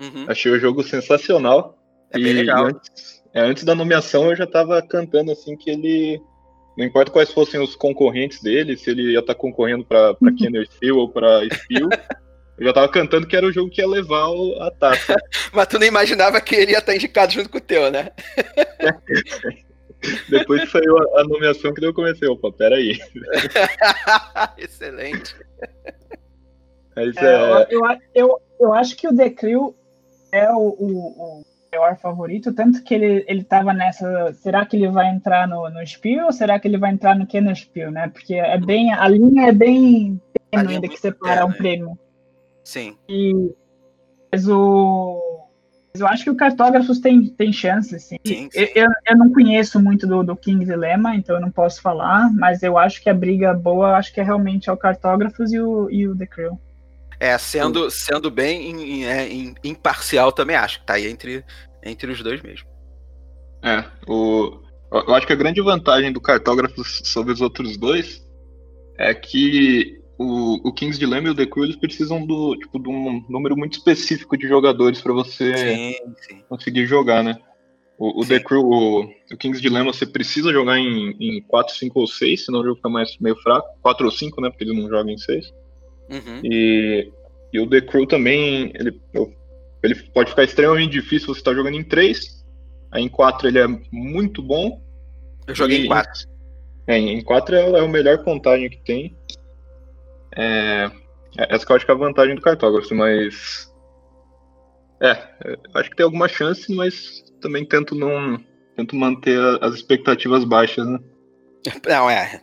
Uhum. 0.00 0.26
Achei 0.28 0.50
o 0.50 0.60
jogo 0.60 0.82
sensacional. 0.82 1.76
É 2.10 2.18
bem 2.18 2.32
legal. 2.32 2.66
Antes, 2.66 3.22
é, 3.34 3.40
antes 3.40 3.64
da 3.64 3.74
nomeação 3.74 4.30
eu 4.30 4.36
já 4.36 4.46
tava 4.46 4.80
cantando 4.80 5.32
assim 5.32 5.56
que 5.56 5.70
ele 5.70 6.20
não 6.78 6.84
importa 6.84 7.10
quais 7.10 7.32
fossem 7.32 7.60
os 7.60 7.74
concorrentes 7.74 8.40
dele, 8.40 8.76
se 8.76 8.88
ele 8.88 9.10
ia 9.10 9.18
estar 9.18 9.34
tá 9.34 9.40
concorrendo 9.40 9.84
para 9.84 10.16
uhum. 10.22 10.36
Kenner 10.36 10.64
Steel 10.70 10.96
ou 10.96 11.08
para 11.08 11.40
Steel, 11.52 11.88
eu 12.56 12.66
já 12.66 12.72
tava 12.72 12.88
cantando 12.88 13.26
que 13.26 13.34
era 13.34 13.44
o 13.44 13.50
jogo 13.50 13.68
que 13.68 13.80
ia 13.80 13.88
levar 13.88 14.28
a 14.60 14.70
taça. 14.70 15.16
Mas 15.52 15.66
tu 15.66 15.76
não 15.76 15.86
imaginava 15.86 16.40
que 16.40 16.54
ele 16.54 16.70
ia 16.70 16.78
estar 16.78 16.92
tá 16.92 16.94
indicado 16.94 17.32
junto 17.32 17.48
com 17.50 17.58
o 17.58 17.60
teu, 17.60 17.90
né? 17.90 18.12
Depois 20.30 20.60
que 20.60 20.70
saiu 20.70 20.96
a, 21.18 21.24
nomeação 21.24 21.74
que 21.74 21.84
eu 21.84 21.92
comecei, 21.92 22.28
opa, 22.28 22.52
peraí. 22.52 22.96
Excelente. 24.56 25.34
Mas, 26.94 27.16
é, 27.16 27.26
é... 27.26 27.66
Eu, 27.70 27.80
eu, 28.14 28.40
eu, 28.60 28.72
acho 28.72 28.96
que 28.96 29.08
o 29.08 29.16
The 29.16 29.30
Crew 29.30 29.74
é 30.30 30.48
o, 30.52 30.76
o, 30.78 31.40
o 31.40 31.44
maior 31.72 31.96
favorito, 31.96 32.52
tanto 32.52 32.82
que 32.82 32.94
ele, 32.94 33.24
ele 33.28 33.44
tava 33.44 33.72
nessa. 33.72 34.32
Será 34.34 34.64
que 34.64 34.76
ele 34.76 34.88
vai 34.88 35.08
entrar 35.08 35.46
no, 35.46 35.68
no 35.70 35.86
Spiel 35.86 36.26
ou 36.26 36.32
será 36.32 36.58
que 36.58 36.66
ele 36.66 36.78
vai 36.78 36.92
entrar 36.92 37.16
no 37.16 37.26
Kenner 37.26 37.54
Spiel, 37.54 37.90
né? 37.90 38.08
Porque 38.08 38.34
é 38.34 38.58
bem. 38.58 38.92
A 38.92 39.08
linha 39.08 39.48
é 39.48 39.52
bem 39.52 40.20
tênue 40.50 40.74
ainda 40.74 40.88
que 40.88 40.98
separa 40.98 41.44
um 41.44 41.52
prêmio. 41.52 41.98
Sim. 42.64 42.96
E, 43.08 43.32
mas 44.32 44.48
o. 44.48 45.46
Mas 45.92 46.02
eu 46.02 46.06
acho 46.06 46.24
que 46.24 46.30
o 46.30 46.36
Cartógrafos 46.36 47.00
tem, 47.00 47.28
tem 47.30 47.50
chances, 47.50 48.04
sim. 48.04 48.18
sim, 48.24 48.48
sim. 48.52 48.66
Eu, 48.74 48.88
eu 49.06 49.16
não 49.16 49.32
conheço 49.32 49.82
muito 49.82 50.06
do, 50.06 50.22
do 50.22 50.36
King's 50.36 50.68
Dilemma, 50.68 51.16
então 51.16 51.36
eu 51.36 51.40
não 51.40 51.50
posso 51.50 51.80
falar, 51.80 52.30
mas 52.34 52.62
eu 52.62 52.76
acho 52.76 53.02
que 53.02 53.08
a 53.08 53.14
briga 53.14 53.54
boa, 53.54 53.96
acho 53.96 54.12
que 54.12 54.20
é 54.20 54.22
realmente 54.22 54.68
é 54.68 54.72
o 54.72 54.76
Cartógrafos 54.76 55.50
e 55.50 55.58
o, 55.58 55.90
e 55.90 56.06
o 56.06 56.14
The 56.14 56.26
Crew. 56.26 56.60
É, 57.20 57.36
sendo, 57.36 57.90
sendo 57.90 58.30
bem 58.30 59.04
é, 59.04 59.28
imparcial 59.64 60.30
também 60.30 60.54
acho 60.54 60.80
que 60.80 60.86
tá 60.86 60.94
aí 60.94 61.08
entre, 61.08 61.44
entre 61.82 62.12
os 62.12 62.22
dois 62.22 62.40
mesmo. 62.42 62.68
É, 63.62 63.84
o, 64.06 64.60
eu 64.92 65.14
acho 65.14 65.26
que 65.26 65.32
a 65.32 65.36
grande 65.36 65.60
vantagem 65.60 66.12
do 66.12 66.20
cartógrafo 66.20 66.84
sobre 66.84 67.32
os 67.32 67.40
outros 67.40 67.76
dois 67.76 68.24
é 68.96 69.12
que 69.14 69.98
o, 70.18 70.68
o 70.68 70.72
Kings 70.72 70.98
Dilemma 70.98 71.28
e 71.28 71.30
o 71.30 71.34
The 71.34 71.46
Crew 71.46 71.64
eles 71.64 71.76
precisam 71.76 72.24
do, 72.26 72.56
tipo, 72.56 72.78
de 72.78 72.88
um 72.88 73.24
número 73.28 73.56
muito 73.56 73.78
específico 73.78 74.36
de 74.36 74.48
jogadores 74.48 75.00
para 75.00 75.12
você 75.12 75.56
sim, 75.56 75.94
sim. 76.28 76.42
conseguir 76.48 76.86
jogar, 76.86 77.22
né? 77.22 77.38
O, 77.98 78.20
o 78.20 78.26
The 78.26 78.40
Crew, 78.40 78.64
o, 78.64 79.02
o, 79.02 79.36
Kings 79.36 79.60
Dilemma, 79.60 79.92
você 79.92 80.06
precisa 80.06 80.52
jogar 80.52 80.78
em, 80.78 81.16
em 81.18 81.42
4, 81.42 81.74
5 81.74 81.98
ou 81.98 82.06
6, 82.06 82.44
senão 82.44 82.60
o 82.60 82.64
jogo 82.64 82.76
fica 82.76 82.88
mais 82.88 83.16
meio 83.18 83.34
fraco. 83.36 83.66
4 83.82 84.06
ou 84.06 84.12
5, 84.12 84.40
né? 84.40 84.50
Porque 84.50 84.64
ele 84.64 84.80
não 84.80 84.88
joga 84.88 85.10
em 85.10 85.18
6. 85.18 85.52
Uhum. 86.10 86.40
E, 86.44 87.12
e 87.52 87.60
o 87.60 87.68
The 87.68 87.80
Crew 87.82 88.06
também, 88.06 88.72
ele, 88.74 89.00
ele 89.82 89.94
pode 90.14 90.30
ficar 90.30 90.44
extremamente 90.44 90.92
difícil 90.92 91.28
você 91.28 91.40
estar 91.40 91.50
tá 91.50 91.56
jogando 91.56 91.76
em 91.76 91.84
3. 91.84 92.44
Aí 92.90 93.02
em 93.02 93.08
4 93.08 93.48
ele 93.48 93.58
é 93.58 93.66
muito 93.92 94.42
bom. 94.42 94.82
Eu 95.46 95.54
joguei 95.54 95.80
e, 95.80 95.84
em 95.84 95.88
4. 95.88 96.28
É, 96.86 96.98
em 96.98 97.22
4 97.22 97.54
é, 97.54 97.70
é 97.70 97.80
a 97.80 97.88
melhor 97.88 98.24
contagem 98.24 98.70
que 98.70 98.80
tem. 98.82 99.16
É, 100.36 100.90
é, 101.36 101.54
essa 101.54 101.66
que 101.66 101.72
eu 101.72 101.76
acho 101.76 101.84
que 101.84 101.90
é 101.90 101.94
a 101.94 101.98
vantagem 101.98 102.34
do 102.34 102.42
cartógrafo, 102.42 102.94
mas. 102.94 103.72
É, 105.00 105.10
é, 105.10 105.56
acho 105.74 105.90
que 105.90 105.96
tem 105.96 106.04
alguma 106.04 106.28
chance, 106.28 106.74
mas 106.74 107.22
também 107.40 107.64
tento 107.64 107.94
não. 107.94 108.38
Tento 108.76 108.96
manter 108.96 109.38
as 109.60 109.74
expectativas 109.74 110.44
baixas, 110.44 110.86
né? 110.86 111.00
Não, 111.84 112.08
é. 112.08 112.40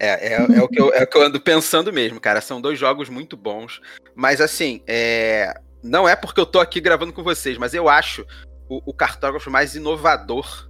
É, 0.00 0.34
é, 0.34 0.34
é, 0.34 0.62
o 0.62 0.68
que 0.68 0.80
eu, 0.80 0.94
é 0.94 1.02
o 1.02 1.06
que 1.06 1.16
eu 1.16 1.22
ando 1.22 1.40
pensando 1.40 1.92
mesmo, 1.92 2.20
cara. 2.20 2.40
São 2.40 2.60
dois 2.60 2.78
jogos 2.78 3.08
muito 3.08 3.36
bons. 3.36 3.80
Mas 4.14 4.40
assim, 4.40 4.82
é, 4.86 5.52
não 5.82 6.08
é 6.08 6.14
porque 6.14 6.40
eu 6.40 6.46
tô 6.46 6.60
aqui 6.60 6.80
gravando 6.80 7.12
com 7.12 7.22
vocês, 7.22 7.58
mas 7.58 7.74
eu 7.74 7.88
acho 7.88 8.24
o, 8.68 8.90
o 8.90 8.94
cartógrafo 8.94 9.50
mais 9.50 9.74
inovador. 9.74 10.68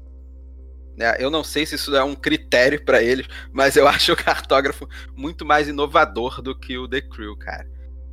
Né? 0.97 1.14
Eu 1.18 1.30
não 1.30 1.44
sei 1.44 1.66
se 1.66 1.75
isso 1.75 1.94
é 1.94 2.02
um 2.02 2.14
critério 2.14 2.82
para 2.85 3.02
eles, 3.02 3.26
mas 3.52 3.76
eu 3.76 3.87
acho 3.88 4.12
o 4.12 4.16
cartógrafo 4.16 4.88
muito 5.14 5.44
mais 5.44 5.68
inovador 5.68 6.40
do 6.40 6.58
que 6.58 6.78
o 6.78 6.88
The 6.88 7.02
Crew, 7.02 7.37
cara. 7.37 7.68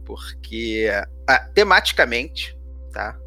Porque 0.06 0.88
ah, 1.28 1.40
tematicamente, 1.54 2.56
tá? 2.92 3.18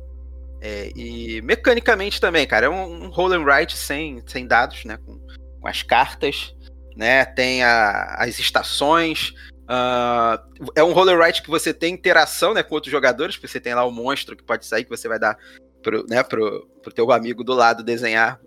É, 0.60 0.90
e 0.94 1.40
mecanicamente 1.42 2.20
também, 2.20 2.46
cara, 2.46 2.66
é 2.66 2.68
um, 2.68 3.04
um 3.04 3.08
roll 3.08 3.32
and 3.32 3.44
write 3.44 3.76
sem, 3.76 4.22
sem 4.26 4.46
dados, 4.46 4.84
né? 4.84 4.98
Com, 4.98 5.18
com 5.60 5.68
as 5.68 5.82
cartas 5.82 6.54
né? 6.98 7.24
Tem 7.24 7.62
a, 7.62 8.16
as 8.18 8.40
estações. 8.40 9.32
Uh, 9.70 10.70
é 10.74 10.82
um 10.82 10.92
roller 10.92 11.16
right 11.16 11.40
que 11.40 11.48
você 11.48 11.72
tem 11.72 11.94
interação 11.94 12.52
né, 12.52 12.62
com 12.62 12.74
outros 12.74 12.90
jogadores, 12.90 13.36
porque 13.36 13.46
você 13.46 13.60
tem 13.60 13.72
lá 13.72 13.84
o 13.84 13.92
monstro 13.92 14.36
que 14.36 14.42
pode 14.42 14.66
sair, 14.66 14.82
que 14.82 14.90
você 14.90 15.06
vai 15.06 15.18
dar 15.18 15.38
pro, 15.80 16.04
né, 16.08 16.24
pro, 16.24 16.66
pro 16.82 16.92
teu 16.92 17.12
amigo 17.12 17.44
do 17.44 17.54
lado 17.54 17.84
desenhar 17.84 18.40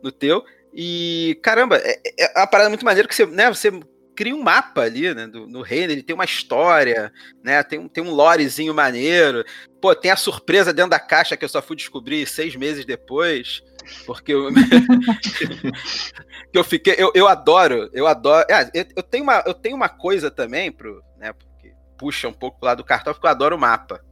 no 0.00 0.12
teu. 0.12 0.44
E, 0.72 1.36
caramba, 1.42 1.78
é, 1.78 2.00
é 2.16 2.38
uma 2.38 2.46
parada 2.46 2.68
muito 2.68 2.84
maneira 2.84 3.08
que 3.08 3.14
você, 3.14 3.26
né, 3.26 3.52
você 3.52 3.72
cria 4.16 4.34
um 4.34 4.42
mapa 4.42 4.80
ali, 4.80 5.14
né, 5.14 5.26
do, 5.26 5.46
no 5.46 5.60
reino, 5.60 5.92
ele 5.92 6.02
tem 6.02 6.14
uma 6.14 6.24
história, 6.24 7.12
né, 7.44 7.62
tem, 7.62 7.86
tem 7.88 8.02
um 8.02 8.10
lorezinho 8.10 8.74
maneiro, 8.74 9.44
pô, 9.80 9.94
tem 9.94 10.10
a 10.10 10.16
surpresa 10.16 10.72
dentro 10.72 10.90
da 10.90 10.98
caixa 10.98 11.36
que 11.36 11.44
eu 11.44 11.48
só 11.48 11.60
fui 11.60 11.76
descobrir 11.76 12.26
seis 12.26 12.56
meses 12.56 12.84
depois, 12.84 13.62
porque 14.06 14.32
eu, 14.32 14.48
eu 16.52 16.64
fiquei, 16.64 16.94
eu, 16.98 17.12
eu 17.14 17.28
adoro, 17.28 17.90
eu 17.92 18.06
adoro, 18.06 18.46
é, 18.50 18.70
eu, 18.72 18.86
eu, 18.96 19.02
tenho 19.02 19.24
uma, 19.24 19.44
eu 19.46 19.54
tenho 19.54 19.76
uma 19.76 19.88
coisa 19.88 20.30
também 20.30 20.72
pro, 20.72 21.02
né, 21.18 21.32
porque 21.32 21.74
puxa 21.98 22.26
um 22.26 22.32
pouco 22.32 22.64
lado 22.64 22.78
do 22.78 22.84
cartão, 22.84 23.12
porque 23.12 23.26
eu 23.26 23.30
adoro 23.30 23.58
mapa, 23.58 24.02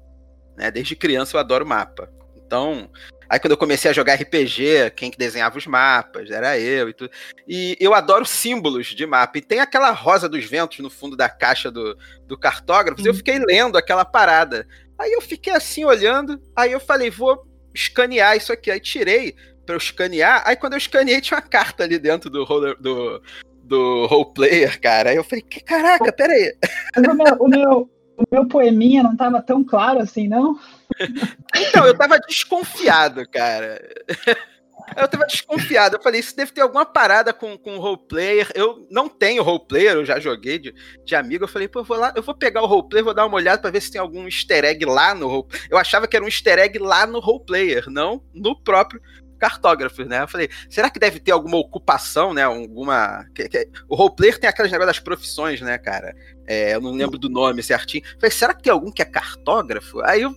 né, 0.56 0.70
desde 0.70 0.94
criança 0.94 1.37
eu 1.37 1.40
adoro 1.40 1.66
mapa, 1.66 2.12
então 2.54 2.88
Aí 3.28 3.40
quando 3.40 3.52
eu 3.52 3.56
comecei 3.56 3.90
a 3.90 3.94
jogar 3.94 4.14
RPG, 4.14 4.92
quem 4.94 5.11
que 5.11 5.18
desenhava 5.18 5.56
os 5.56 5.66
mapas 5.66 6.30
era 6.30 6.58
eu 6.58 6.88
e 6.88 6.92
tudo. 6.92 7.11
E 7.49 7.76
eu 7.80 7.94
adoro 7.94 8.25
símbolos 8.25 8.88
de 8.88 9.06
mapa. 9.06 9.38
E 9.38 9.42
tem 9.42 9.61
aquela 9.61 9.90
rosa 9.90 10.28
dos 10.28 10.44
ventos 10.44 10.78
no 10.80 10.90
fundo 10.90 11.16
da 11.16 11.28
caixa 11.28 11.70
do, 11.70 11.96
do 12.26 12.38
cartógrafo. 12.38 13.02
Hum. 13.02 13.06
Eu 13.06 13.14
fiquei 13.14 13.38
lendo 13.38 13.78
aquela 13.78 14.04
parada. 14.04 14.68
Aí 14.99 15.11
eu 15.11 15.20
fiquei 15.20 15.52
assim 15.52 15.84
olhando. 15.84 16.40
Aí 16.54 16.70
eu 16.70 16.78
falei, 16.78 17.11
vou 17.11 17.44
escanear 17.75 18.37
isso 18.37 18.52
aqui. 18.52 18.70
Aí 18.70 18.78
tirei 18.78 19.34
para 19.64 19.75
eu 19.75 19.78
escanear. 19.78 20.42
Aí 20.46 20.54
quando 20.54 20.75
eu 20.75 20.78
escaneei, 20.78 21.20
tinha 21.20 21.38
uma 21.38 21.42
carta 21.42 21.82
ali 21.82 21.99
dentro 21.99 22.28
do, 22.28 22.44
roller, 22.44 22.76
do, 22.78 23.23
do 23.64 24.06
roleplayer, 24.06 24.78
cara. 24.80 25.11
Aí 25.11 25.16
eu 25.16 25.25
falei, 25.25 25.42
que 25.42 25.61
caraca, 25.61 26.12
peraí. 26.12 26.54
O 26.99 27.14
meu, 27.14 27.34
o 27.40 27.49
meu, 27.49 27.90
o 28.16 28.25
meu 28.30 28.47
poeminha 28.47 29.02
não 29.02 29.16
tava 29.16 29.42
tão 29.42 29.64
claro 29.64 30.00
assim, 30.00 30.28
não? 30.28 30.59
Então, 31.56 31.87
eu 31.87 31.97
tava 31.97 32.18
desconfiado, 32.21 33.28
cara. 33.28 33.80
Eu 34.97 35.09
tava 35.09 35.26
desconfiado. 35.26 35.97
Eu 35.97 36.02
falei, 36.02 36.21
isso 36.21 36.37
deve 36.37 36.52
ter 36.52 36.61
alguma 36.61 36.85
parada 36.85 37.33
com, 37.33 37.56
com 37.56 37.78
roleplayer. 37.78 38.50
Eu 38.54 38.87
não 38.90 39.09
tenho 39.09 39.42
roleplayer, 39.42 39.94
eu 39.94 40.04
já 40.04 40.21
joguei 40.21 40.59
de, 40.59 40.75
de 41.04 41.14
amigo. 41.14 41.44
Eu 41.44 41.49
falei, 41.49 41.66
pô, 41.66 41.80
eu 41.80 41.85
vou 41.85 41.97
lá, 41.97 42.12
eu 42.14 42.23
vou 42.23 42.35
pegar 42.35 42.62
o 42.62 42.66
roleplayer, 42.66 43.04
vou 43.04 43.14
dar 43.14 43.26
uma 43.26 43.37
olhada 43.37 43.62
pra 43.62 43.71
ver 43.71 43.80
se 43.80 43.90
tem 43.90 44.00
algum 44.00 44.25
easter 44.26 44.64
egg 44.64 44.85
lá 44.85 45.14
no 45.14 45.26
roleplayer. 45.26 45.68
Eu 45.71 45.78
achava 45.78 46.06
que 46.06 46.16
era 46.16 46.25
um 46.25 46.28
easter 46.28 46.59
egg 46.59 46.78
lá 46.78 47.06
no 47.06 47.18
roleplayer, 47.18 47.88
não 47.88 48.23
no 48.35 48.61
próprio 48.62 49.00
cartógrafos, 49.44 50.06
né? 50.06 50.22
Eu 50.22 50.28
falei, 50.28 50.48
será 50.70 50.88
que 50.88 50.98
deve 50.98 51.20
ter 51.20 51.32
alguma 51.32 51.58
ocupação, 51.58 52.32
né? 52.32 52.44
Alguma. 52.44 53.26
O 53.86 53.94
roleplayer 53.94 54.38
tem 54.38 54.48
aquelas 54.48 54.72
negócios 54.72 54.96
das 54.96 55.04
profissões, 55.04 55.60
né, 55.60 55.76
cara? 55.76 56.16
É, 56.46 56.74
eu 56.74 56.80
não 56.80 56.92
lembro 56.92 57.18
do 57.18 57.28
nome 57.28 57.62
certinho. 57.62 58.02
Eu 58.06 58.20
falei, 58.20 58.30
será 58.30 58.54
que 58.54 58.62
tem 58.62 58.72
algum 58.72 58.90
que 58.90 59.02
é 59.02 59.04
cartógrafo? 59.04 60.00
Aí 60.00 60.22
eu 60.22 60.34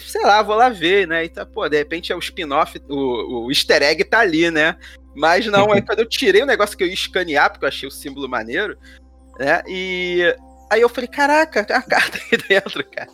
sei 0.00 0.22
lá, 0.22 0.42
vou 0.42 0.56
lá 0.56 0.68
ver, 0.68 1.06
né? 1.06 1.24
E 1.24 1.28
tá, 1.28 1.46
pô, 1.46 1.68
de 1.68 1.76
repente 1.76 2.12
é 2.12 2.16
o 2.16 2.18
spin-off, 2.18 2.80
o, 2.88 3.46
o 3.46 3.50
easter 3.50 3.82
egg 3.82 4.02
tá 4.04 4.20
ali, 4.20 4.50
né? 4.50 4.76
Mas 5.14 5.46
não, 5.46 5.72
aí 5.72 5.82
quando 5.86 6.00
eu 6.00 6.08
tirei 6.08 6.42
o 6.42 6.46
negócio 6.46 6.76
que 6.76 6.82
eu 6.82 6.88
ia 6.88 6.94
escanear, 6.94 7.50
porque 7.50 7.64
eu 7.64 7.68
achei 7.68 7.88
o 7.88 7.92
símbolo 7.92 8.28
maneiro, 8.28 8.76
né? 9.38 9.62
E 9.68 10.34
aí 10.70 10.80
eu 10.80 10.88
falei, 10.88 11.08
caraca, 11.08 11.64
tem 11.64 11.76
uma 11.76 11.82
carta 11.86 12.18
aí 12.18 12.38
dentro, 12.48 12.84
cara. 12.90 13.10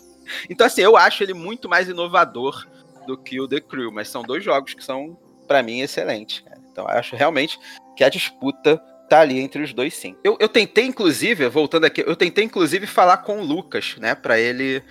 Então, 0.49 0.67
assim, 0.67 0.81
eu 0.81 0.97
acho 0.97 1.23
ele 1.23 1.35
muito 1.35 1.69
mais 1.69 1.89
inovador 1.89 2.67
do 3.09 3.17
que 3.17 3.41
o 3.41 3.49
The 3.49 3.61
Crew, 3.61 3.91
mas 3.91 4.11
são 4.11 4.23
dois 4.23 4.45
jogos 4.45 4.75
que 4.75 4.85
são, 4.85 5.19
para 5.47 5.63
mim, 5.63 5.81
excelentes. 5.81 6.41
Cara. 6.41 6.61
Então, 6.71 6.85
eu 6.85 6.91
acho 6.91 7.17
realmente 7.17 7.59
que 7.97 8.05
a 8.05 8.11
disputa 8.11 8.77
tá 9.09 9.21
ali 9.21 9.41
entre 9.41 9.63
os 9.63 9.73
dois, 9.73 9.95
sim. 9.95 10.15
Eu, 10.23 10.37
eu 10.39 10.47
tentei, 10.47 10.85
inclusive, 10.85 11.49
voltando 11.49 11.87
aqui, 11.87 12.05
eu 12.07 12.15
tentei, 12.15 12.45
inclusive, 12.45 12.87
falar 12.87 13.17
com 13.19 13.41
o 13.41 13.45
Lucas, 13.45 13.97
né, 13.99 14.15
para 14.15 14.39
ele 14.39 14.83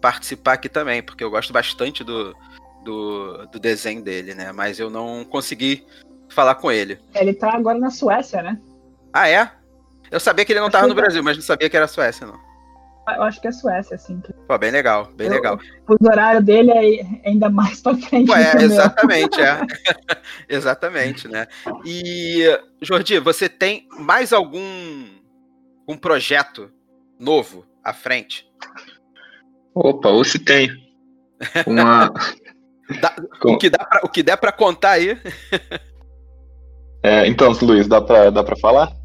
participar 0.00 0.52
aqui 0.52 0.68
também, 0.68 1.02
porque 1.02 1.24
eu 1.24 1.30
gosto 1.30 1.52
bastante 1.52 2.04
do, 2.04 2.32
do, 2.84 3.46
do, 3.48 3.58
desenho 3.58 4.00
dele, 4.00 4.32
né, 4.32 4.52
mas 4.52 4.78
eu 4.78 4.88
não 4.88 5.24
consegui 5.24 5.84
falar 6.28 6.54
com 6.54 6.70
ele. 6.70 7.00
Ele 7.12 7.34
tá 7.34 7.52
agora 7.52 7.80
na 7.80 7.90
Suécia, 7.90 8.40
né? 8.40 8.60
Ah, 9.12 9.28
é? 9.28 9.50
Eu 10.08 10.20
sabia 10.20 10.44
que 10.44 10.52
ele 10.52 10.60
não 10.60 10.70
tava 10.70 10.86
no 10.86 10.94
Brasil, 10.94 11.24
mas 11.24 11.36
não 11.36 11.42
sabia 11.42 11.68
que 11.68 11.76
era 11.76 11.88
Suécia, 11.88 12.24
não. 12.24 12.47
Eu 13.16 13.22
acho 13.22 13.40
que 13.40 13.48
é 13.48 13.52
Suécia, 13.52 13.94
assim. 13.96 14.20
Que... 14.20 14.32
Pô, 14.32 14.58
bem 14.58 14.70
legal, 14.70 15.10
bem 15.16 15.26
eu, 15.26 15.32
legal. 15.32 15.58
O 15.88 16.06
horário 16.06 16.42
dele 16.42 16.70
é 16.70 17.28
ainda 17.28 17.48
mais 17.48 17.80
pra 17.80 17.96
frente. 17.96 18.26
Pô, 18.26 18.34
é, 18.34 18.62
exatamente, 18.62 19.40
é. 19.40 19.60
exatamente, 20.48 21.28
né? 21.28 21.46
E, 21.84 22.44
Jordi, 22.82 23.18
você 23.18 23.48
tem 23.48 23.86
mais 23.98 24.32
algum 24.32 25.06
um 25.88 25.96
projeto 25.96 26.70
novo 27.18 27.64
à 27.82 27.92
frente? 27.92 28.46
Opa, 29.74 30.08
ou 30.08 30.24
se 30.24 30.38
tem. 30.38 30.70
Uma... 31.66 32.12
dá, 33.00 33.14
o, 33.44 33.56
que 33.56 33.70
dá 33.70 33.84
pra, 33.84 34.00
o 34.02 34.08
que 34.08 34.22
der 34.22 34.36
para 34.36 34.52
contar 34.52 34.92
aí. 34.92 35.16
é, 37.02 37.26
então, 37.26 37.52
Luiz, 37.62 37.86
dá 37.86 38.00
pra, 38.00 38.30
dá 38.30 38.42
pra 38.42 38.56
falar? 38.56 38.97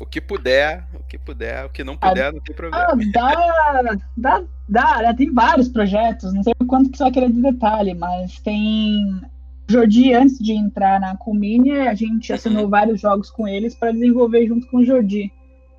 O 0.00 0.04
que 0.04 0.20
puder, 0.20 0.86
o 0.94 1.02
que 1.04 1.18
puder, 1.18 1.64
o 1.64 1.70
que 1.70 1.82
não 1.82 1.96
puder, 1.96 2.26
ah, 2.26 2.32
não 2.32 2.40
tem 2.40 2.54
problema. 2.54 2.86
Ah, 2.86 2.94
dá, 3.12 3.96
dá, 4.16 4.44
dá, 4.68 5.02
né? 5.02 5.14
tem 5.14 5.32
vários 5.32 5.68
projetos, 5.68 6.34
não 6.34 6.42
sei 6.42 6.52
o 6.60 6.66
quanto 6.66 6.90
que 6.90 6.98
você 6.98 7.04
vai 7.04 7.12
querer 7.12 7.32
de 7.32 7.40
detalhe, 7.40 7.94
mas 7.94 8.38
tem. 8.40 9.20
Jordi, 9.68 10.12
antes 10.12 10.38
de 10.38 10.52
entrar 10.52 11.00
na 11.00 11.16
Culmine, 11.16 11.88
a 11.88 11.94
gente 11.94 12.32
assinou 12.32 12.64
uhum. 12.64 12.70
vários 12.70 13.00
jogos 13.00 13.30
com 13.30 13.48
eles 13.48 13.74
para 13.74 13.90
desenvolver 13.90 14.46
junto 14.46 14.66
com 14.68 14.78
o 14.78 14.84
Jordi. 14.84 15.32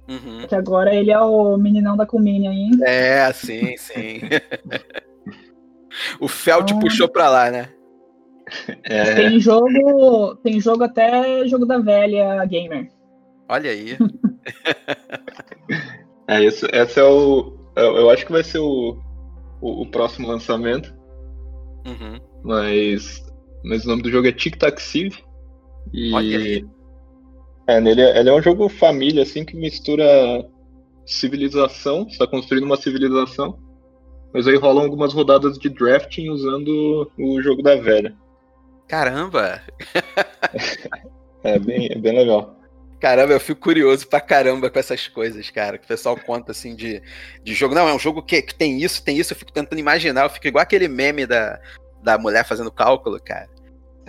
Uhum. 0.09 0.45
Que 0.47 0.55
agora 0.55 0.93
ele 0.93 1.11
é 1.11 1.19
o 1.19 1.57
meninão 1.57 1.95
da 1.95 2.05
Culmine 2.05 2.47
ainda. 2.47 2.85
É, 2.85 3.31
sim, 3.31 3.77
sim. 3.77 4.19
o 6.19 6.27
Felt 6.27 6.69
então, 6.69 6.79
puxou 6.79 7.07
pra 7.07 7.29
lá, 7.29 7.49
né? 7.49 7.69
É... 8.83 9.15
Tem 9.15 9.39
jogo, 9.39 10.35
tem 10.37 10.59
jogo 10.59 10.83
até 10.83 11.47
jogo 11.47 11.65
da 11.65 11.77
velha 11.77 12.43
gamer. 12.45 12.89
Olha 13.49 13.71
aí. 13.71 13.97
é, 16.27 16.43
esse, 16.43 16.65
esse 16.71 16.99
é 16.99 17.03
o. 17.03 17.57
Eu 17.75 18.09
acho 18.09 18.25
que 18.25 18.31
vai 18.31 18.43
ser 18.43 18.59
o, 18.59 18.97
o, 19.61 19.83
o 19.83 19.91
próximo 19.91 20.27
lançamento. 20.27 20.93
Uhum. 21.85 22.19
Mas, 22.43 23.23
mas 23.63 23.85
o 23.85 23.89
nome 23.89 24.01
do 24.01 24.11
jogo 24.11 24.27
é 24.27 24.31
Tic 24.31 24.57
Tac 24.57 24.81
Civ. 24.81 25.15
E. 25.93 26.13
Olha 26.13 26.37
aí. 26.37 26.65
É, 27.67 27.81
nele, 27.81 28.01
ele 28.01 28.29
é 28.29 28.33
um 28.33 28.41
jogo 28.41 28.69
família, 28.69 29.23
assim, 29.23 29.43
que 29.43 29.55
mistura 29.55 30.05
civilização, 31.05 32.05
está 32.07 32.27
construindo 32.27 32.65
uma 32.65 32.77
civilização, 32.77 33.59
mas 34.33 34.47
aí 34.47 34.55
rolam 34.55 34.83
algumas 34.83 35.13
rodadas 35.13 35.57
de 35.57 35.69
drafting 35.69 36.29
usando 36.29 37.09
o 37.17 37.41
jogo 37.41 37.61
da 37.61 37.75
velha. 37.75 38.15
Caramba! 38.87 39.61
é, 41.43 41.59
bem, 41.59 41.89
é 41.91 41.97
bem 41.97 42.17
legal. 42.17 42.56
Caramba, 42.99 43.33
eu 43.33 43.39
fico 43.39 43.61
curioso 43.61 44.07
pra 44.07 44.19
caramba 44.19 44.69
com 44.69 44.79
essas 44.79 45.07
coisas, 45.07 45.49
cara. 45.51 45.77
Que 45.77 45.85
o 45.85 45.87
pessoal 45.87 46.17
conta 46.17 46.51
assim 46.51 46.75
de, 46.75 47.01
de 47.43 47.53
jogo. 47.53 47.75
Não, 47.75 47.87
é 47.87 47.93
um 47.93 47.99
jogo 47.99 48.23
que, 48.23 48.41
que 48.41 48.55
tem 48.55 48.81
isso, 48.81 49.03
tem 49.03 49.17
isso. 49.17 49.33
Eu 49.33 49.37
fico 49.37 49.51
tentando 49.51 49.79
imaginar. 49.79 50.23
Eu 50.23 50.29
fico 50.29 50.47
igual 50.47 50.63
aquele 50.63 50.87
meme 50.87 51.25
da, 51.25 51.59
da 52.03 52.17
mulher 52.17 52.45
fazendo 52.45 52.71
cálculo, 52.71 53.19
cara. 53.23 53.47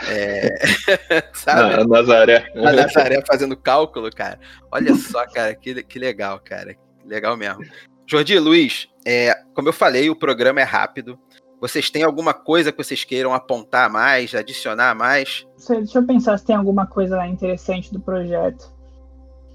É, 0.07 0.55
sabe? 1.35 1.75
a 1.75 1.85
Nazaré. 1.85 2.51
A 2.55 2.73
Nazaré 2.73 3.23
fazendo 3.27 3.57
cálculo, 3.57 4.11
cara. 4.11 4.39
Olha 4.73 4.95
só, 4.95 5.27
cara, 5.27 5.55
que, 5.55 5.83
que 5.83 5.99
legal, 5.99 6.41
cara. 6.43 6.75
Legal 7.05 7.37
mesmo. 7.37 7.65
Jordi, 8.07 8.39
Luiz, 8.39 8.89
é, 9.05 9.35
como 9.55 9.69
eu 9.69 9.73
falei, 9.73 10.09
o 10.09 10.17
programa 10.17 10.61
é 10.61 10.65
rápido. 10.65 11.19
Vocês 11.61 11.91
têm 11.91 12.05
alguma 12.05 12.33
coisa 12.33 12.71
que 12.71 12.79
vocês 12.79 13.05
queiram 13.05 13.35
apontar 13.35 13.91
mais, 13.91 14.35
adicionar 14.35 14.95
mais? 14.95 15.45
Deixa 15.69 15.99
eu 15.99 16.07
pensar 16.07 16.39
se 16.39 16.47
tem 16.47 16.55
alguma 16.55 16.87
coisa 16.87 17.27
interessante 17.27 17.93
do 17.93 18.01
projeto. 18.01 18.78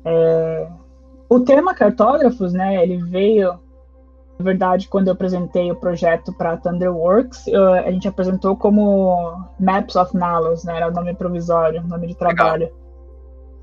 É... 0.05 0.67
O 1.29 1.39
tema 1.39 1.73
cartógrafos, 1.73 2.53
né, 2.53 2.83
ele 2.83 2.97
veio, 2.97 3.53
na 4.37 4.45
verdade, 4.45 4.87
quando 4.87 5.07
eu 5.07 5.13
apresentei 5.13 5.71
o 5.71 5.75
projeto 5.75 6.31
para 6.33 6.57
Thunderworks, 6.57 7.47
eu, 7.47 7.73
a 7.73 7.91
gente 7.91 8.07
apresentou 8.07 8.55
como 8.55 9.47
Maps 9.59 9.95
of 9.95 10.15
Nalos, 10.15 10.63
né, 10.63 10.77
era 10.77 10.89
o 10.89 10.91
nome 10.91 11.15
provisório, 11.15 11.81
nome 11.87 12.07
de 12.07 12.15
trabalho. 12.15 12.65
Legal. 12.65 12.83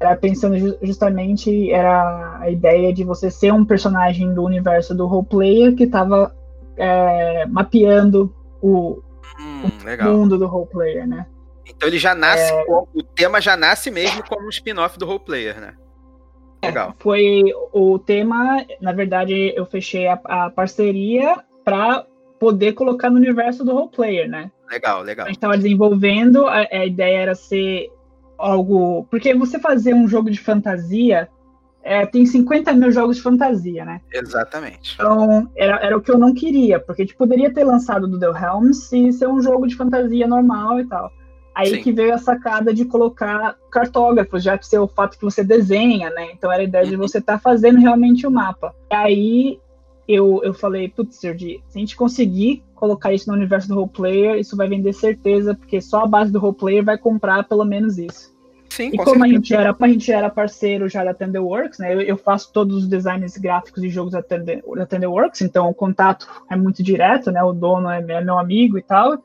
Era 0.01 0.17
pensando 0.17 0.57
justamente, 0.83 1.71
era 1.71 2.39
a 2.41 2.51
ideia 2.51 2.93
de 2.93 3.05
você 3.05 3.31
ser 3.31 3.53
um 3.53 3.65
personagem 3.65 4.33
do 4.33 4.43
universo 4.43 4.95
do 4.95 5.07
roleplayer 5.07 5.77
que 5.77 5.85
estava 5.85 6.35
é, 6.77 7.45
mapeando 7.47 8.35
o, 8.63 9.03
hum, 9.39 9.71
o 10.01 10.05
mundo 10.05 10.39
do 10.39 10.47
roleplayer, 10.47 11.07
né? 11.07 11.27
Então 11.67 11.89
ele 11.89 11.99
já 11.99 12.15
nasce, 12.15 12.51
é... 12.51 12.65
o 12.69 13.03
tema 13.15 13.41
já 13.41 13.57
nasce 13.57 13.91
mesmo 13.91 14.27
como 14.27 14.47
um 14.47 14.49
spin-off 14.49 14.99
do 14.99 15.07
roleplayer, 15.07 15.61
né? 15.61 15.75
É, 16.63 16.67
Legal. 16.67 16.95
Foi 16.99 17.43
o 17.73 17.99
tema, 17.99 18.65
na 18.81 18.93
verdade, 18.93 19.53
eu 19.57 19.65
fechei 19.65 20.07
a, 20.07 20.21
a 20.25 20.51
parceria 20.51 21.37
para 21.65 22.05
poder 22.39 22.73
colocar 22.73 23.11
no 23.11 23.17
universo 23.17 23.65
do 23.65 23.73
roleplayer, 23.73 24.29
né? 24.29 24.51
Legal, 24.71 25.03
legal. 25.03 25.27
A 25.27 25.29
gente 25.29 25.37
estava 25.37 25.57
desenvolvendo, 25.57 26.47
a, 26.47 26.67
a, 26.71 26.87
ideia 26.87 27.19
era 27.19 27.35
ser 27.35 27.91
algo. 28.39 29.07
Porque 29.11 29.35
você 29.35 29.59
fazer 29.59 29.95
um 29.95 30.09
jogo 30.09 30.31
de 30.31 30.41
fantasia. 30.41 31.29
É, 31.83 32.05
tem 32.05 32.27
50 32.27 32.75
mil 32.75 32.93
jogos 32.93 33.17
de 33.17 33.23
fantasia, 33.23 33.87
né? 33.87 34.03
Exatamente. 34.13 34.97
Então, 34.97 35.51
era, 35.57 35.77
era 35.77 35.97
o 35.97 36.03
que 36.03 36.11
eu 36.11 36.19
não 36.19 36.35
queria, 36.35 36.79
porque 36.79 37.01
a 37.01 37.05
gente 37.07 37.17
poderia 37.17 37.51
ter 37.55 37.65
lançado 37.65 38.07
do 38.07 38.21
The 38.21 38.27
Helms 38.27 38.93
e 38.93 39.11
ser 39.15 39.27
um 39.29 39.41
jogo 39.41 39.67
de 39.67 39.77
fantasia 39.77 40.27
normal 40.27 40.79
e 40.79 40.87
tal. 40.87 41.11
Aí 41.55 41.71
Sim. 41.71 41.83
que 41.83 41.93
veio 41.93 42.15
a 42.15 42.19
sacada 42.19 42.73
de 42.73 42.85
colocar 42.85 43.57
cartógrafos, 43.71 44.43
já 44.43 44.57
que 44.57 44.67
ser 44.67 44.79
o 44.79 44.89
fato 44.89 45.19
que 45.19 45.25
você 45.25 45.43
desenha, 45.43 46.11
né? 46.11 46.31
Então 46.33 46.51
era 46.51 46.63
a 46.63 46.65
ideia 46.65 46.87
de 46.87 46.95
uhum. 46.95 47.01
você 47.01 47.19
estar 47.19 47.35
tá 47.35 47.39
fazendo 47.39 47.79
realmente 47.79 48.27
o 48.27 48.31
mapa. 48.31 48.75
Aí 48.89 49.59
eu, 50.07 50.41
eu 50.43 50.55
falei, 50.55 50.89
putz, 50.89 51.17
Sergi, 51.17 51.63
se 51.69 51.79
a 51.79 51.81
gente 51.81 51.97
conseguir 51.97 52.65
colocar 52.75 53.13
isso 53.13 53.29
no 53.29 53.37
universo 53.37 53.69
do 53.69 53.75
role 53.75 53.91
player, 53.91 54.37
isso 54.37 54.57
vai 54.57 54.69
vender 54.69 54.93
certeza, 54.93 55.55
porque 55.55 55.81
só 55.81 56.05
a 56.05 56.07
base 56.07 56.33
do 56.33 56.39
role 56.39 56.57
player 56.57 56.85
vai 56.85 56.97
comprar 56.97 57.45
pelo 57.45 57.65
menos 57.65 57.99
isso. 57.99 58.31
Sim, 58.71 58.91
e 58.93 58.97
com 58.97 59.05
como 59.05 59.25
a 59.25 59.29
gente, 59.29 59.53
era, 59.53 59.77
a 59.79 59.89
gente 59.89 60.13
era 60.13 60.31
parceiro 60.31 60.89
já 60.89 61.05
da 61.05 61.13
Thunderworks, 61.13 61.81
né? 61.81 61.93
Eu, 61.93 62.01
eu 62.03 62.17
faço 62.17 62.53
todos 62.53 62.77
os 62.77 62.89
designs 62.89 63.37
gráficos 63.37 63.83
de 63.83 63.89
jogos 63.89 64.13
da, 64.13 64.23
Thunder, 64.23 64.63
da 64.77 64.87
Thunderworks, 64.87 65.43
então 65.43 65.69
o 65.69 65.75
contato 65.75 66.27
é 66.49 66.57
muito 66.57 66.83
direto, 66.83 67.33
né? 67.33 67.43
O 67.43 67.53
dono 67.53 67.91
é 67.91 68.01
meu 68.01 68.39
amigo 68.39 68.79
e 68.79 68.83
tal. 68.83 69.21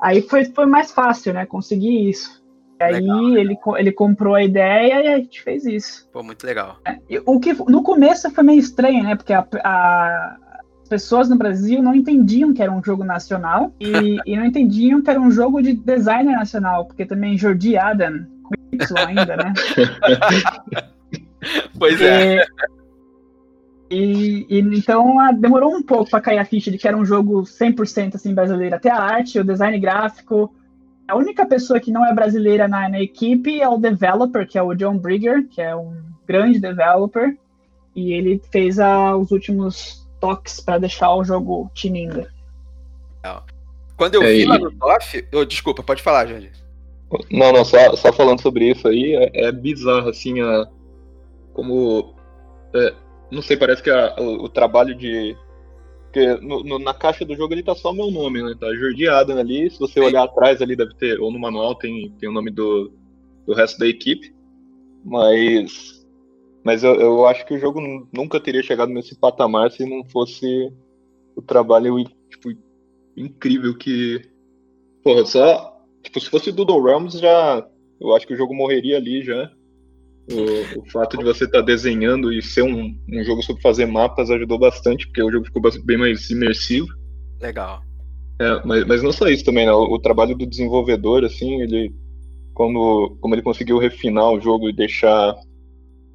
Aí 0.00 0.22
foi, 0.22 0.44
foi 0.44 0.66
mais 0.66 0.92
fácil, 0.92 1.34
né? 1.34 1.46
Conseguir 1.46 2.08
isso. 2.08 2.38
E 2.80 2.84
aí 2.84 2.94
legal, 2.94 3.36
ele, 3.36 3.58
ele 3.78 3.92
comprou 3.92 4.34
a 4.34 4.42
ideia 4.42 5.02
e 5.02 5.08
a 5.08 5.16
gente 5.18 5.42
fez 5.42 5.64
isso. 5.66 6.08
Pô, 6.12 6.22
muito 6.22 6.46
legal. 6.46 6.78
É, 6.84 6.98
o 7.26 7.40
que 7.40 7.52
no 7.52 7.82
começo 7.82 8.30
foi 8.30 8.44
meio 8.44 8.60
estranho, 8.60 9.02
né? 9.02 9.16
Porque 9.16 9.32
a, 9.32 9.44
a, 9.64 10.36
as 10.82 10.88
pessoas 10.88 11.28
no 11.28 11.36
Brasil 11.36 11.82
não 11.82 11.94
entendiam 11.94 12.54
que 12.54 12.62
era 12.62 12.70
um 12.70 12.82
jogo 12.82 13.02
nacional 13.02 13.74
e, 13.80 14.18
e, 14.24 14.36
não 14.36 14.44
entendiam 14.44 15.02
que 15.02 15.10
era 15.10 15.20
um 15.20 15.30
jogo 15.30 15.60
de 15.60 15.74
designer 15.74 16.36
nacional, 16.36 16.86
porque 16.86 17.04
também 17.04 17.36
Jordi 17.36 17.76
Adam, 17.76 18.26
com 18.44 18.54
Y 18.72 18.98
ainda, 19.06 19.36
né? 19.36 19.52
pois 21.76 22.00
é. 22.00 22.44
E, 23.90 24.46
e, 24.48 24.58
então 24.58 25.16
demorou 25.38 25.74
um 25.74 25.82
pouco 25.82 26.10
para 26.10 26.20
cair 26.20 26.38
a 26.38 26.44
ficha 26.44 26.70
de 26.70 26.76
que 26.76 26.86
era 26.86 26.96
um 26.96 27.04
jogo 27.04 27.42
100% 27.42 28.14
assim 28.14 28.34
brasileiro. 28.34 28.76
Até 28.76 28.90
a 28.90 29.00
arte, 29.00 29.38
o 29.38 29.44
design 29.44 29.78
gráfico. 29.78 30.54
A 31.06 31.16
única 31.16 31.46
pessoa 31.46 31.80
que 31.80 31.90
não 31.90 32.04
é 32.04 32.14
brasileira 32.14 32.68
na, 32.68 32.88
na 32.88 33.00
equipe 33.00 33.60
é 33.60 33.68
o 33.68 33.78
developer, 33.78 34.46
que 34.46 34.58
é 34.58 34.62
o 34.62 34.74
John 34.74 34.98
Brigger, 34.98 35.48
que 35.48 35.62
é 35.62 35.74
um 35.74 35.96
grande 36.26 36.60
developer. 36.60 37.36
E 37.96 38.12
ele 38.12 38.42
fez 38.50 38.78
a, 38.78 39.16
os 39.16 39.30
últimos 39.30 40.06
toques 40.20 40.60
para 40.60 40.78
deixar 40.78 41.14
o 41.14 41.24
jogo 41.24 41.70
tinindo. 41.74 42.26
Quando 43.98 44.14
eu 44.14 44.22
é, 44.22 44.32
vi 44.32 44.44
lá 44.44 44.58
no 44.58 44.70
TOF, 44.70 45.26
oh, 45.34 45.44
desculpa, 45.44 45.82
pode 45.82 46.02
falar, 46.02 46.26
Jandir. 46.26 46.52
Não, 47.30 47.52
não, 47.52 47.64
só, 47.64 47.96
só 47.96 48.12
falando 48.12 48.40
sobre 48.40 48.70
isso 48.70 48.86
aí, 48.86 49.14
é, 49.14 49.48
é 49.48 49.52
bizarro, 49.52 50.08
assim, 50.08 50.40
a, 50.40 50.68
como 51.52 52.14
é, 52.74 52.94
não 53.30 53.42
sei, 53.42 53.56
parece 53.56 53.82
que 53.82 53.90
a, 53.90 54.16
o, 54.18 54.44
o, 54.44 54.48
trabalho 54.48 54.94
de. 54.94 55.36
Porque 56.04 56.26
no, 56.36 56.64
no, 56.64 56.78
na 56.78 56.94
caixa 56.94 57.24
do 57.24 57.36
jogo 57.36 57.52
ele 57.52 57.62
tá 57.62 57.74
só 57.74 57.90
o 57.90 57.94
meu 57.94 58.10
nome, 58.10 58.42
né? 58.42 58.54
Tá 58.58 58.74
Jordi 58.74 59.06
Adam 59.08 59.38
ali. 59.38 59.70
Se 59.70 59.78
você 59.78 60.00
olhar 60.00 60.24
atrás 60.24 60.62
ali, 60.62 60.74
deve 60.74 60.94
ter. 60.94 61.20
Ou 61.20 61.30
no 61.30 61.38
manual 61.38 61.74
tem, 61.74 62.10
tem 62.18 62.28
o 62.28 62.32
nome 62.32 62.50
do, 62.50 62.92
do 63.46 63.54
resto 63.54 63.78
da 63.78 63.86
equipe. 63.86 64.34
Mas. 65.04 65.98
Mas 66.64 66.82
eu, 66.82 66.94
eu 66.94 67.26
acho 67.26 67.46
que 67.46 67.54
o 67.54 67.58
jogo 67.58 67.80
nunca 68.12 68.40
teria 68.40 68.62
chegado 68.62 68.90
nesse 68.90 69.18
patamar 69.18 69.70
se 69.70 69.86
não 69.88 70.04
fosse 70.04 70.72
o 71.36 71.42
trabalho 71.42 72.02
tipo, 72.30 72.50
incrível 73.16 73.76
que. 73.76 74.22
Porra, 75.02 75.26
só. 75.26 75.78
Tipo, 76.02 76.20
se 76.20 76.30
fosse 76.30 76.52
Doodle 76.52 76.82
Realms 76.82 77.18
já. 77.18 77.66
Eu 78.00 78.14
acho 78.14 78.26
que 78.26 78.34
o 78.34 78.36
jogo 78.36 78.54
morreria 78.54 78.96
ali 78.96 79.22
já. 79.22 79.50
O, 80.30 80.80
o, 80.80 80.90
fato 80.90 81.16
de 81.16 81.24
você 81.24 81.44
estar 81.44 81.60
tá 81.60 81.64
desenhando 81.64 82.32
e 82.32 82.42
ser 82.42 82.62
um, 82.62 82.94
um 83.10 83.24
jogo 83.24 83.42
sobre 83.42 83.62
fazer 83.62 83.86
mapas 83.86 84.30
ajudou 84.30 84.58
bastante, 84.58 85.06
porque 85.06 85.22
o 85.22 85.30
jogo 85.30 85.46
ficou 85.46 85.62
bem 85.84 85.96
mais 85.96 86.28
imersivo. 86.28 86.88
Legal. 87.40 87.82
É, 88.40 88.62
mas, 88.64 88.84
mas 88.86 89.02
não 89.02 89.10
só 89.10 89.26
isso 89.28 89.44
também, 89.44 89.66
né? 89.66 89.72
O, 89.72 89.94
o, 89.94 89.98
trabalho 89.98 90.36
do 90.36 90.46
desenvolvedor, 90.46 91.24
assim, 91.24 91.60
ele. 91.62 91.92
Como, 92.54 93.16
como 93.20 93.34
ele 93.34 93.42
conseguiu 93.42 93.78
refinar 93.78 94.32
o 94.32 94.40
jogo 94.40 94.68
e 94.68 94.72
deixar 94.72 95.34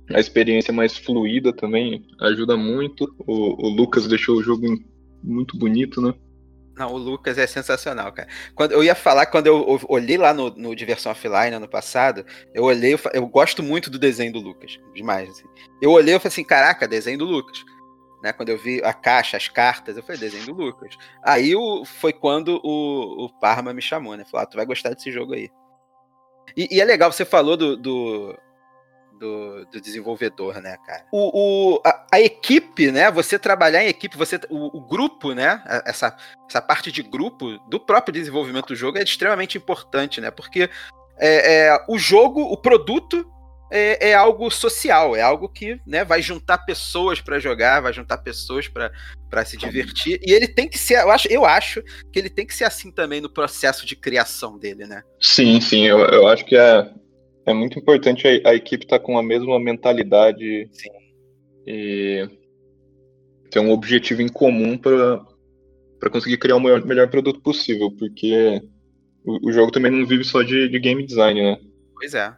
a 0.10 0.20
experiência 0.20 0.74
mais 0.74 0.98
fluida 0.98 1.54
também, 1.54 2.06
ajuda 2.20 2.58
muito. 2.58 3.06
O, 3.26 3.68
o 3.68 3.70
Lucas 3.70 4.08
deixou 4.08 4.38
o 4.38 4.44
jogo 4.44 4.68
muito 5.24 5.58
bonito, 5.58 6.02
né? 6.02 6.14
Não, 6.76 6.92
o 6.92 6.98
Lucas 6.98 7.38
é 7.38 7.46
sensacional, 7.46 8.12
cara. 8.12 8.28
Quando 8.56 8.72
eu 8.72 8.84
ia 8.84 8.96
falar, 8.96 9.28
quando 9.28 9.46
eu 9.48 9.80
olhei 9.88 10.18
lá 10.18 10.34
no, 10.34 10.50
no 10.50 10.76
Diversão 10.76 11.12
Offline 11.12 11.56
ano 11.56 11.68
passado, 11.68 12.26
eu 12.54 12.64
olhei, 12.64 12.96
eu, 12.96 13.00
eu, 13.14 13.28
gosto 13.28 13.62
muito 13.62 13.92
do 13.92 14.00
desenho 14.00 14.34
do 14.34 14.40
Lucas, 14.40 14.80
demais. 14.94 15.30
Assim. 15.30 15.46
Eu 15.82 15.92
olhei 15.92 16.16
e 16.16 16.20
falei 16.20 16.30
assim, 16.30 16.44
caraca, 16.44 16.88
desenho 16.88 17.20
do 17.20 17.26
Lucas. 17.26 17.64
Né, 18.24 18.32
quando 18.32 18.50
eu 18.50 18.58
vi 18.58 18.82
a 18.84 18.94
caixa, 18.94 19.36
as 19.36 19.50
cartas, 19.50 19.98
eu 19.98 20.04
falei, 20.04 20.20
desenho 20.20 20.46
do 20.46 20.54
Lucas. 20.54 20.98
Aí 21.22 21.56
o, 21.56 21.84
foi 21.86 22.14
quando 22.14 22.60
o, 22.64 23.26
o 23.26 23.30
Parma 23.40 23.74
me 23.74 23.82
chamou, 23.82 24.16
né? 24.16 24.24
Falou, 24.24 24.44
ah, 24.44 24.48
tu 24.48 24.56
vai 24.56 24.66
gostar 24.66 24.94
desse 24.94 25.12
jogo 25.12 25.34
aí. 25.34 25.50
E, 26.56 26.78
e 26.78 26.82
é 26.82 26.86
legal, 26.86 27.12
você 27.12 27.26
falou 27.26 27.58
do, 27.58 27.76
do 27.76 28.36
do, 29.20 29.66
do 29.66 29.82
desenvolvedor, 29.82 30.62
né, 30.62 30.78
cara? 30.86 31.06
O, 31.12 31.76
o 31.76 31.82
a, 31.86 32.06
a, 32.14 32.22
equipe, 32.22 32.92
né? 32.92 33.12
Você 33.12 33.40
trabalhar 33.40 33.84
em 33.84 33.88
equipe, 33.88 34.18
você 34.18 34.40
o, 34.50 34.78
o, 34.78 34.82
grupo, 34.82 35.34
né? 35.34 35.62
Essa, 35.86 36.16
essa 36.50 36.62
parte 36.62 36.92
de 36.92 37.02
grupo 37.02 37.58
do 37.70 37.80
próprio 37.80 38.14
desenvolvimento 38.14 38.68
do 38.68 38.76
jogo 38.76 38.98
é 38.98 39.04
extremamente 39.04 39.58
importante, 39.58 40.20
né? 40.20 40.32
Porque 40.32 40.70
é, 41.18 41.68
é 41.68 41.86
o 41.88 41.98
jogo, 41.98 42.42
o 42.42 42.58
produto 42.58 43.26
é, 43.74 44.10
é, 44.10 44.14
algo 44.14 44.52
social, 44.52 45.16
é 45.16 45.22
algo 45.22 45.50
que 45.50 45.80
né, 45.86 46.06
vai 46.06 46.22
juntar 46.22 46.60
pessoas 46.60 47.20
para 47.20 47.40
jogar, 47.40 47.82
vai 47.82 47.92
juntar 47.92 48.20
pessoas 48.20 48.68
para 48.68 49.46
se 49.46 49.58
divertir. 49.58 50.20
E 50.22 50.32
ele 50.32 50.48
tem 50.48 50.70
que 50.70 50.78
ser, 50.78 51.00
eu 51.02 51.10
acho, 51.10 51.28
eu 51.28 51.44
acho 51.44 51.82
que 52.12 52.20
ele 52.20 52.30
tem 52.30 52.46
que 52.46 52.54
ser 52.54 52.66
assim 52.66 52.92
também 52.92 53.20
no 53.20 53.30
processo 53.30 53.84
de 53.84 53.96
criação 53.96 54.60
dele, 54.60 54.86
né? 54.86 55.02
Sim, 55.20 55.60
sim, 55.60 55.88
eu, 55.88 55.98
eu 56.06 56.28
acho 56.28 56.46
que 56.46 56.56
é, 56.56 56.88
é 57.46 57.54
muito 57.54 57.78
importante 57.78 58.28
a, 58.28 58.50
a 58.50 58.56
equipe 58.56 58.86
estar 58.86 59.00
tá 59.00 59.04
com 59.04 59.18
a 59.18 59.24
mesma 59.24 59.60
mentalidade 59.60 60.68
Sim. 60.72 60.90
e 61.66 62.28
ter 63.50 63.60
um 63.60 63.72
objetivo 63.72 64.22
em 64.22 64.30
comum 64.30 64.78
para 64.78 66.10
conseguir 66.10 66.38
criar 66.38 66.56
o 66.56 66.60
melhor, 66.60 66.84
melhor, 66.86 67.08
produto 67.10 67.42
possível, 67.42 67.92
porque 67.92 68.62
o, 69.24 69.50
o, 69.50 69.52
jogo 69.52 69.72
também 69.72 69.92
não 69.92 70.06
vive 70.06 70.24
só 70.24 70.42
de, 70.42 70.70
de 70.70 70.80
game 70.80 71.06
design, 71.06 71.42
né? 71.42 71.58
Pois 71.94 72.14
é. 72.14 72.36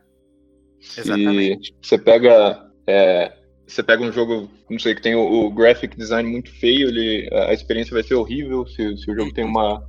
Exatamente. 0.98 1.72
E 1.72 1.88
você 1.88 1.98
pega. 1.98 2.70
É, 2.88 3.32
você 3.65 3.82
pega 3.82 4.04
um 4.04 4.12
jogo, 4.12 4.50
não 4.70 4.78
sei, 4.78 4.94
que 4.94 5.02
tem 5.02 5.15
o, 5.15 5.22
o, 5.22 5.52
graphic 5.52 5.98
design 5.98 6.30
muito 6.30 6.52
feio, 6.60 6.89
ele, 6.89 7.28
a 7.32 7.54
experiência 7.54 7.94
vai 7.94 8.04
ser 8.04 8.13
horrível. 8.13 8.68
Se, 8.68 8.98
se 8.98 9.10
o 9.10 9.15
jogo 9.15 9.34
tem 9.34 9.44
uhum. 9.44 9.52
uma, 9.52 9.88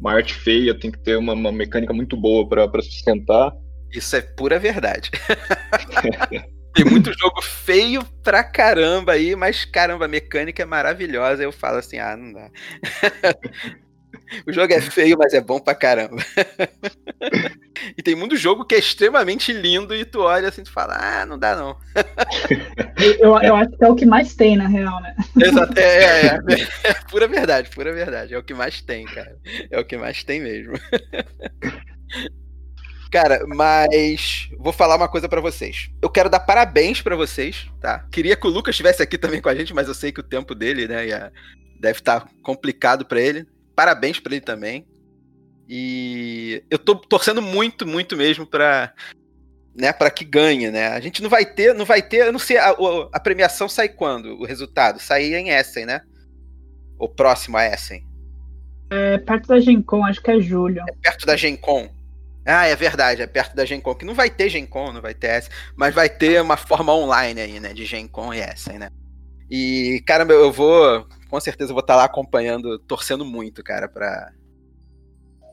uma 0.00 0.12
arte 0.12 0.34
feia, 0.34 0.74
tem 0.74 0.90
que 0.90 0.98
ter 0.98 1.16
uma, 1.16 1.34
uma 1.34 1.52
mecânica 1.52 1.92
muito 1.92 2.16
boa 2.16 2.48
para 2.48 2.82
sustentar. 2.82 3.52
Isso 3.94 4.16
é 4.16 4.20
pura 4.20 4.58
verdade. 4.58 5.10
Tem 6.74 6.84
muito 6.84 7.16
jogo 7.16 7.40
feio 7.40 8.04
pra 8.24 8.42
caramba 8.42 9.12
aí, 9.12 9.36
mas 9.36 9.64
caramba, 9.64 10.06
a 10.06 10.08
mecânica 10.08 10.60
é 10.60 10.66
maravilhosa. 10.66 11.44
Eu 11.44 11.52
falo 11.52 11.78
assim, 11.78 11.98
ah, 11.98 12.16
não 12.16 12.32
dá. 12.32 12.50
o 14.44 14.52
jogo 14.52 14.72
é 14.72 14.80
feio, 14.80 15.16
mas 15.16 15.32
é 15.34 15.40
bom 15.40 15.60
pra 15.60 15.72
caramba. 15.72 16.16
e 17.96 18.02
tem 18.02 18.16
muito 18.16 18.36
jogo 18.36 18.64
que 18.64 18.74
é 18.74 18.78
extremamente 18.78 19.52
lindo 19.52 19.94
e 19.94 20.04
tu 20.04 20.22
olha 20.22 20.48
assim 20.48 20.62
e 20.62 20.68
fala, 20.68 20.96
ah, 20.98 21.24
não 21.24 21.38
dá 21.38 21.54
não. 21.54 21.78
eu, 23.20 23.40
eu 23.40 23.54
acho 23.54 23.70
que 23.70 23.84
é 23.84 23.88
o 23.88 23.94
que 23.94 24.04
mais 24.04 24.34
tem, 24.34 24.56
na 24.56 24.66
real, 24.66 25.00
né? 25.00 25.14
Exato, 25.40 25.78
é, 25.78 26.02
é, 26.02 26.26
é, 26.26 26.90
é 26.90 26.94
pura 27.08 27.28
verdade, 27.28 27.70
pura 27.70 27.92
verdade. 27.92 28.34
É 28.34 28.38
o 28.38 28.42
que 28.42 28.52
mais 28.52 28.80
tem, 28.80 29.04
cara. 29.04 29.38
É 29.70 29.78
o 29.78 29.84
que 29.84 29.96
mais 29.96 30.24
tem 30.24 30.40
mesmo. 30.40 30.74
Cara, 33.14 33.46
mas 33.46 34.50
vou 34.58 34.72
falar 34.72 34.96
uma 34.96 35.06
coisa 35.06 35.28
para 35.28 35.40
vocês. 35.40 35.88
Eu 36.02 36.10
quero 36.10 36.28
dar 36.28 36.40
parabéns 36.40 37.00
para 37.00 37.14
vocês, 37.14 37.70
tá? 37.80 38.00
Queria 38.10 38.34
que 38.34 38.44
o 38.44 38.50
Lucas 38.50 38.72
estivesse 38.72 39.04
aqui 39.04 39.16
também 39.16 39.40
com 39.40 39.48
a 39.48 39.54
gente, 39.54 39.72
mas 39.72 39.86
eu 39.86 39.94
sei 39.94 40.10
que 40.10 40.18
o 40.18 40.24
tempo 40.24 40.52
dele, 40.52 40.88
né, 40.88 41.06
ia, 41.06 41.32
deve 41.78 42.00
estar 42.00 42.22
tá 42.22 42.28
complicado 42.42 43.06
para 43.06 43.20
ele. 43.20 43.46
Parabéns 43.72 44.18
para 44.18 44.34
ele 44.34 44.44
também. 44.44 44.84
E 45.68 46.64
eu 46.68 46.76
tô 46.76 46.96
torcendo 46.96 47.40
muito, 47.40 47.86
muito 47.86 48.16
mesmo 48.16 48.44
para 48.44 48.92
né, 49.76 49.92
para 49.92 50.10
que 50.10 50.24
ganhe, 50.24 50.68
né? 50.72 50.88
A 50.88 50.98
gente 50.98 51.22
não 51.22 51.30
vai 51.30 51.46
ter, 51.46 51.72
não 51.72 51.84
vai 51.84 52.02
ter, 52.02 52.26
eu 52.26 52.32
não 52.32 52.40
sei, 52.40 52.56
a, 52.56 52.74
a 53.12 53.20
premiação 53.20 53.68
sai 53.68 53.90
quando? 53.90 54.40
O 54.40 54.44
resultado 54.44 54.98
sai 54.98 55.32
em 55.34 55.50
Essen, 55.50 55.86
né? 55.86 56.00
O 56.98 57.08
próximo 57.08 57.58
a 57.58 57.64
Essen. 57.64 58.04
É 58.90 59.18
perto 59.18 59.46
da 59.46 59.60
Gencom, 59.60 60.04
acho 60.04 60.20
que 60.20 60.32
é 60.32 60.40
julho. 60.40 60.80
É 60.80 60.92
perto 61.00 61.24
da 61.24 61.36
Gencom. 61.36 61.88
Ah, 62.46 62.66
é 62.66 62.76
verdade, 62.76 63.22
é 63.22 63.26
perto 63.26 63.56
da 63.56 63.64
Gencom, 63.64 63.94
que 63.94 64.04
não 64.04 64.14
vai 64.14 64.28
ter 64.28 64.50
Gencom, 64.50 64.92
não 64.92 65.00
vai 65.00 65.14
ter 65.14 65.28
essa, 65.28 65.50
mas 65.76 65.94
vai 65.94 66.08
ter 66.08 66.42
uma 66.42 66.56
forma 66.56 66.92
online 66.92 67.40
aí, 67.40 67.60
né, 67.60 67.72
de 67.72 67.86
Gencom 67.86 68.34
e 68.34 68.40
essa, 68.40 68.72
né. 68.74 68.90
E, 69.50 70.02
caramba, 70.06 70.32
eu 70.32 70.52
vou, 70.52 71.06
com 71.28 71.40
certeza 71.40 71.72
vou 71.72 71.80
estar 71.80 71.94
tá 71.94 71.98
lá 71.98 72.04
acompanhando, 72.04 72.78
torcendo 72.80 73.24
muito, 73.24 73.62
cara, 73.62 73.88
pra, 73.88 74.30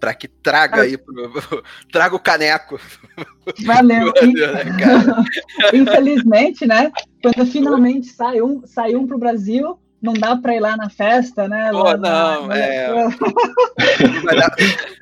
pra 0.02 0.14
que 0.14 0.28
traga 0.28 0.82
aí, 0.82 0.98
pro, 0.98 1.64
traga 1.92 2.16
o 2.16 2.20
caneco. 2.20 2.80
Valeu. 3.66 4.12
né, 4.34 5.72
Infelizmente, 5.74 6.66
né, 6.66 6.92
quando 7.22 7.46
finalmente 7.50 8.08
sai 8.08 8.42
um, 8.42 8.66
sai 8.66 8.96
um 8.96 9.08
pro 9.08 9.18
Brasil, 9.18 9.80
não 10.02 10.14
dá 10.14 10.36
pra 10.36 10.56
ir 10.56 10.60
lá 10.60 10.76
na 10.76 10.90
festa, 10.90 11.48
né? 11.48 11.70
Pô, 11.72 11.96
não, 11.96 12.48
na... 12.48 12.58
é... 12.58 12.92
não 12.92 14.24
vai 14.24 14.36
dar... 14.36 14.56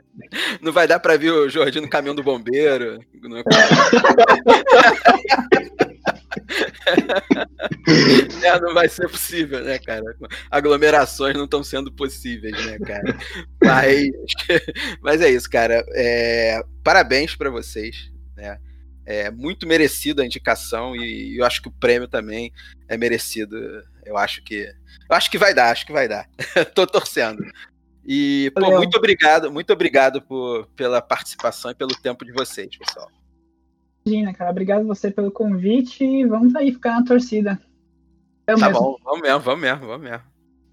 Não 0.62 0.72
vai 0.72 0.88
dar 0.88 1.00
pra 1.00 1.18
ver 1.18 1.32
o 1.32 1.50
Jordi 1.50 1.82
no 1.82 1.89
caminhão 1.89 2.15
do 2.15 2.24
bombeiro. 2.24 3.00
Não, 3.22 3.39
é, 8.44 8.60
não 8.60 8.74
vai 8.74 8.89
ser 8.89 9.10
possível, 9.10 9.63
né, 9.63 9.80
cara? 9.80 10.04
Aglomerações 10.50 11.36
não 11.36 11.46
estão 11.46 11.63
sendo 11.63 11.92
possíveis, 11.92 12.54
né, 12.65 12.78
cara? 12.80 13.18
Mas, 13.63 14.08
mas 15.02 15.22
é 15.22 15.30
isso, 15.30 15.50
cara. 15.50 15.84
É, 15.94 16.62
parabéns 16.84 17.36
para 17.36 17.50
vocês, 17.50 18.12
né? 18.36 18.58
É 19.06 19.32
muito 19.32 19.65
merecido 19.65 20.22
a 20.22 20.26
indicação 20.26 20.96
e 20.96 21.39
eu 21.39 21.46
acho 21.46 21.63
que 21.63 21.68
o 21.68 21.72
prêmio 21.72 22.08
também 22.08 22.54
é 22.88 22.96
merecido. 22.96 23.58
Eu 24.06 24.18
acho 24.18 24.44
que. 24.44 24.72
Eu 25.10 25.15
acho 25.15 25.32
que 25.32 25.38
vai 25.38 25.52
dar, 25.52 25.72
acho 25.72 25.86
que 25.86 25.92
vai 25.92 26.08
dar. 26.08 26.30
Tô 26.76 26.86
torcendo. 26.86 27.44
E, 28.12 28.52
pô, 28.56 28.72
muito 28.72 28.98
obrigado, 28.98 29.52
muito 29.52 29.72
obrigado 29.72 30.19
por, 30.19 30.65
pela 30.76 31.00
participação 31.00 31.69
e 31.69 31.76
pelo 31.76 31.95
tempo 31.95 32.26
de 32.26 32.32
vocês, 32.32 32.76
pessoal. 32.76 33.08
Imagina, 34.04 34.34
cara. 34.34 34.50
Obrigado 34.50 34.88
você 34.88 35.12
pelo 35.12 35.30
convite 35.30 36.04
e 36.04 36.26
vamos 36.26 36.56
aí 36.56 36.74
ficar 36.74 37.00
na 37.00 37.06
torcida. 37.06 37.62
Eu 38.48 38.58
tá 38.58 38.65
mesmo. 38.65 38.82
bom, 38.82 38.98
vamos 39.04 39.22
mesmo, 39.22 39.39
vamos 39.41 39.62
mesmo, 39.62 39.86
vamos 39.86 40.10
mesmo. 40.10 40.24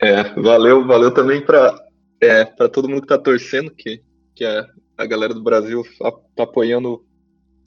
É, 0.01 0.23
valeu, 0.41 0.87
valeu 0.87 1.13
também 1.13 1.45
para 1.45 1.79
é, 2.23 2.47
pra 2.47 2.71
todo 2.71 2.89
mundo 2.89 3.03
que 3.03 3.09
tá 3.09 3.19
torcendo, 3.19 3.71
que, 3.71 4.03
que 4.35 4.43
a, 4.43 4.67
a 4.97 5.05
galera 5.05 5.35
do 5.35 5.43
Brasil 5.43 5.83
tá 6.35 6.43
apoiando 6.43 7.05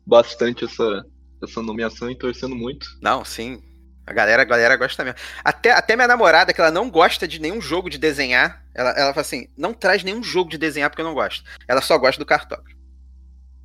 bastante 0.03 0.65
essa, 0.65 1.05
essa 1.43 1.61
nomeação 1.61 2.09
e 2.09 2.17
torcendo 2.17 2.55
muito. 2.55 2.87
Não, 3.03 3.23
sim. 3.23 3.61
A 4.03 4.13
galera, 4.13 4.41
a 4.41 4.45
galera 4.45 4.75
gosta 4.75 5.03
mesmo. 5.03 5.19
Até, 5.43 5.69
até 5.69 5.95
minha 5.95 6.07
namorada, 6.07 6.51
que 6.51 6.59
ela 6.59 6.71
não 6.71 6.89
gosta 6.89 7.27
de 7.27 7.39
nenhum 7.39 7.61
jogo 7.61 7.87
de 7.91 7.99
desenhar, 7.99 8.65
ela, 8.79 8.91
ela 8.91 9.13
fala 9.13 9.21
assim: 9.21 9.49
não 9.57 9.73
traz 9.73 10.05
nenhum 10.05 10.23
jogo 10.23 10.49
de 10.49 10.57
desenhar 10.57 10.89
porque 10.89 11.01
eu 11.01 11.05
não 11.05 11.13
gosto. 11.13 11.43
Ela 11.67 11.81
só 11.81 11.97
gosta 11.97 12.17
do 12.17 12.25
cartógrafo. 12.25 12.79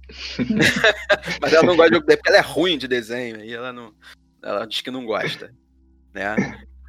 Mas 1.41 1.53
ela 1.53 1.63
não 1.63 1.77
gosta 1.77 1.91
de 1.91 1.97
jogo 1.97 2.07
porque 2.07 2.29
ela 2.29 2.39
é 2.39 2.41
ruim 2.41 2.77
de 2.77 2.89
desenho. 2.89 3.41
E 3.45 3.55
ela 3.55 3.73
não. 3.73 3.95
Ela 4.43 4.67
diz 4.67 4.81
que 4.81 4.91
não 4.91 5.07
gosta. 5.07 5.55
Né? 6.13 6.35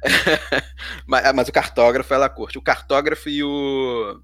mas, 1.06 1.32
mas, 1.32 1.48
o 1.48 1.52
cartógrafo 1.52 2.12
ela 2.12 2.28
curte. 2.28 2.58
O 2.58 2.62
cartógrafo 2.62 3.28
e 3.28 3.42
o. 3.44 4.20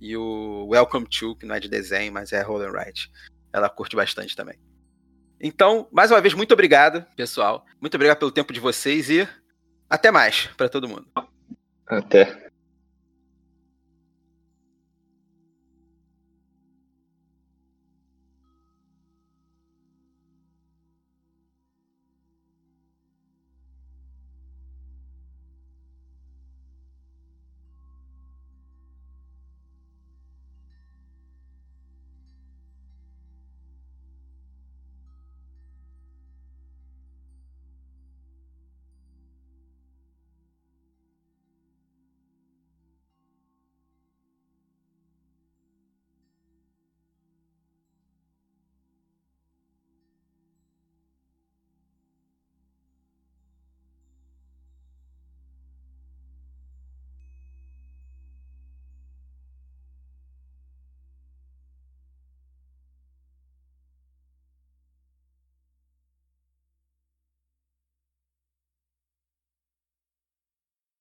E 0.00 0.16
o 0.16 0.66
Welcome 0.68 1.06
to, 1.06 1.36
que 1.36 1.46
não 1.46 1.54
é 1.54 1.60
de 1.60 1.68
desenho, 1.68 2.12
mas 2.12 2.32
é 2.32 2.42
Roll 2.42 2.62
and 2.62 2.72
Write. 2.72 3.08
Ela 3.52 3.70
curte 3.70 3.94
bastante 3.94 4.34
também. 4.34 4.58
Então, 5.40 5.88
mais 5.92 6.10
uma 6.10 6.20
vez, 6.20 6.34
muito 6.34 6.52
obrigado, 6.52 7.06
pessoal. 7.16 7.64
Muito 7.80 7.94
obrigado 7.94 8.18
pelo 8.18 8.32
tempo 8.32 8.52
de 8.52 8.58
vocês 8.60 9.08
e 9.08 9.28
até 9.88 10.10
mais 10.10 10.48
para 10.56 10.68
todo 10.68 10.88
mundo. 10.88 11.06
Até. 11.86 12.51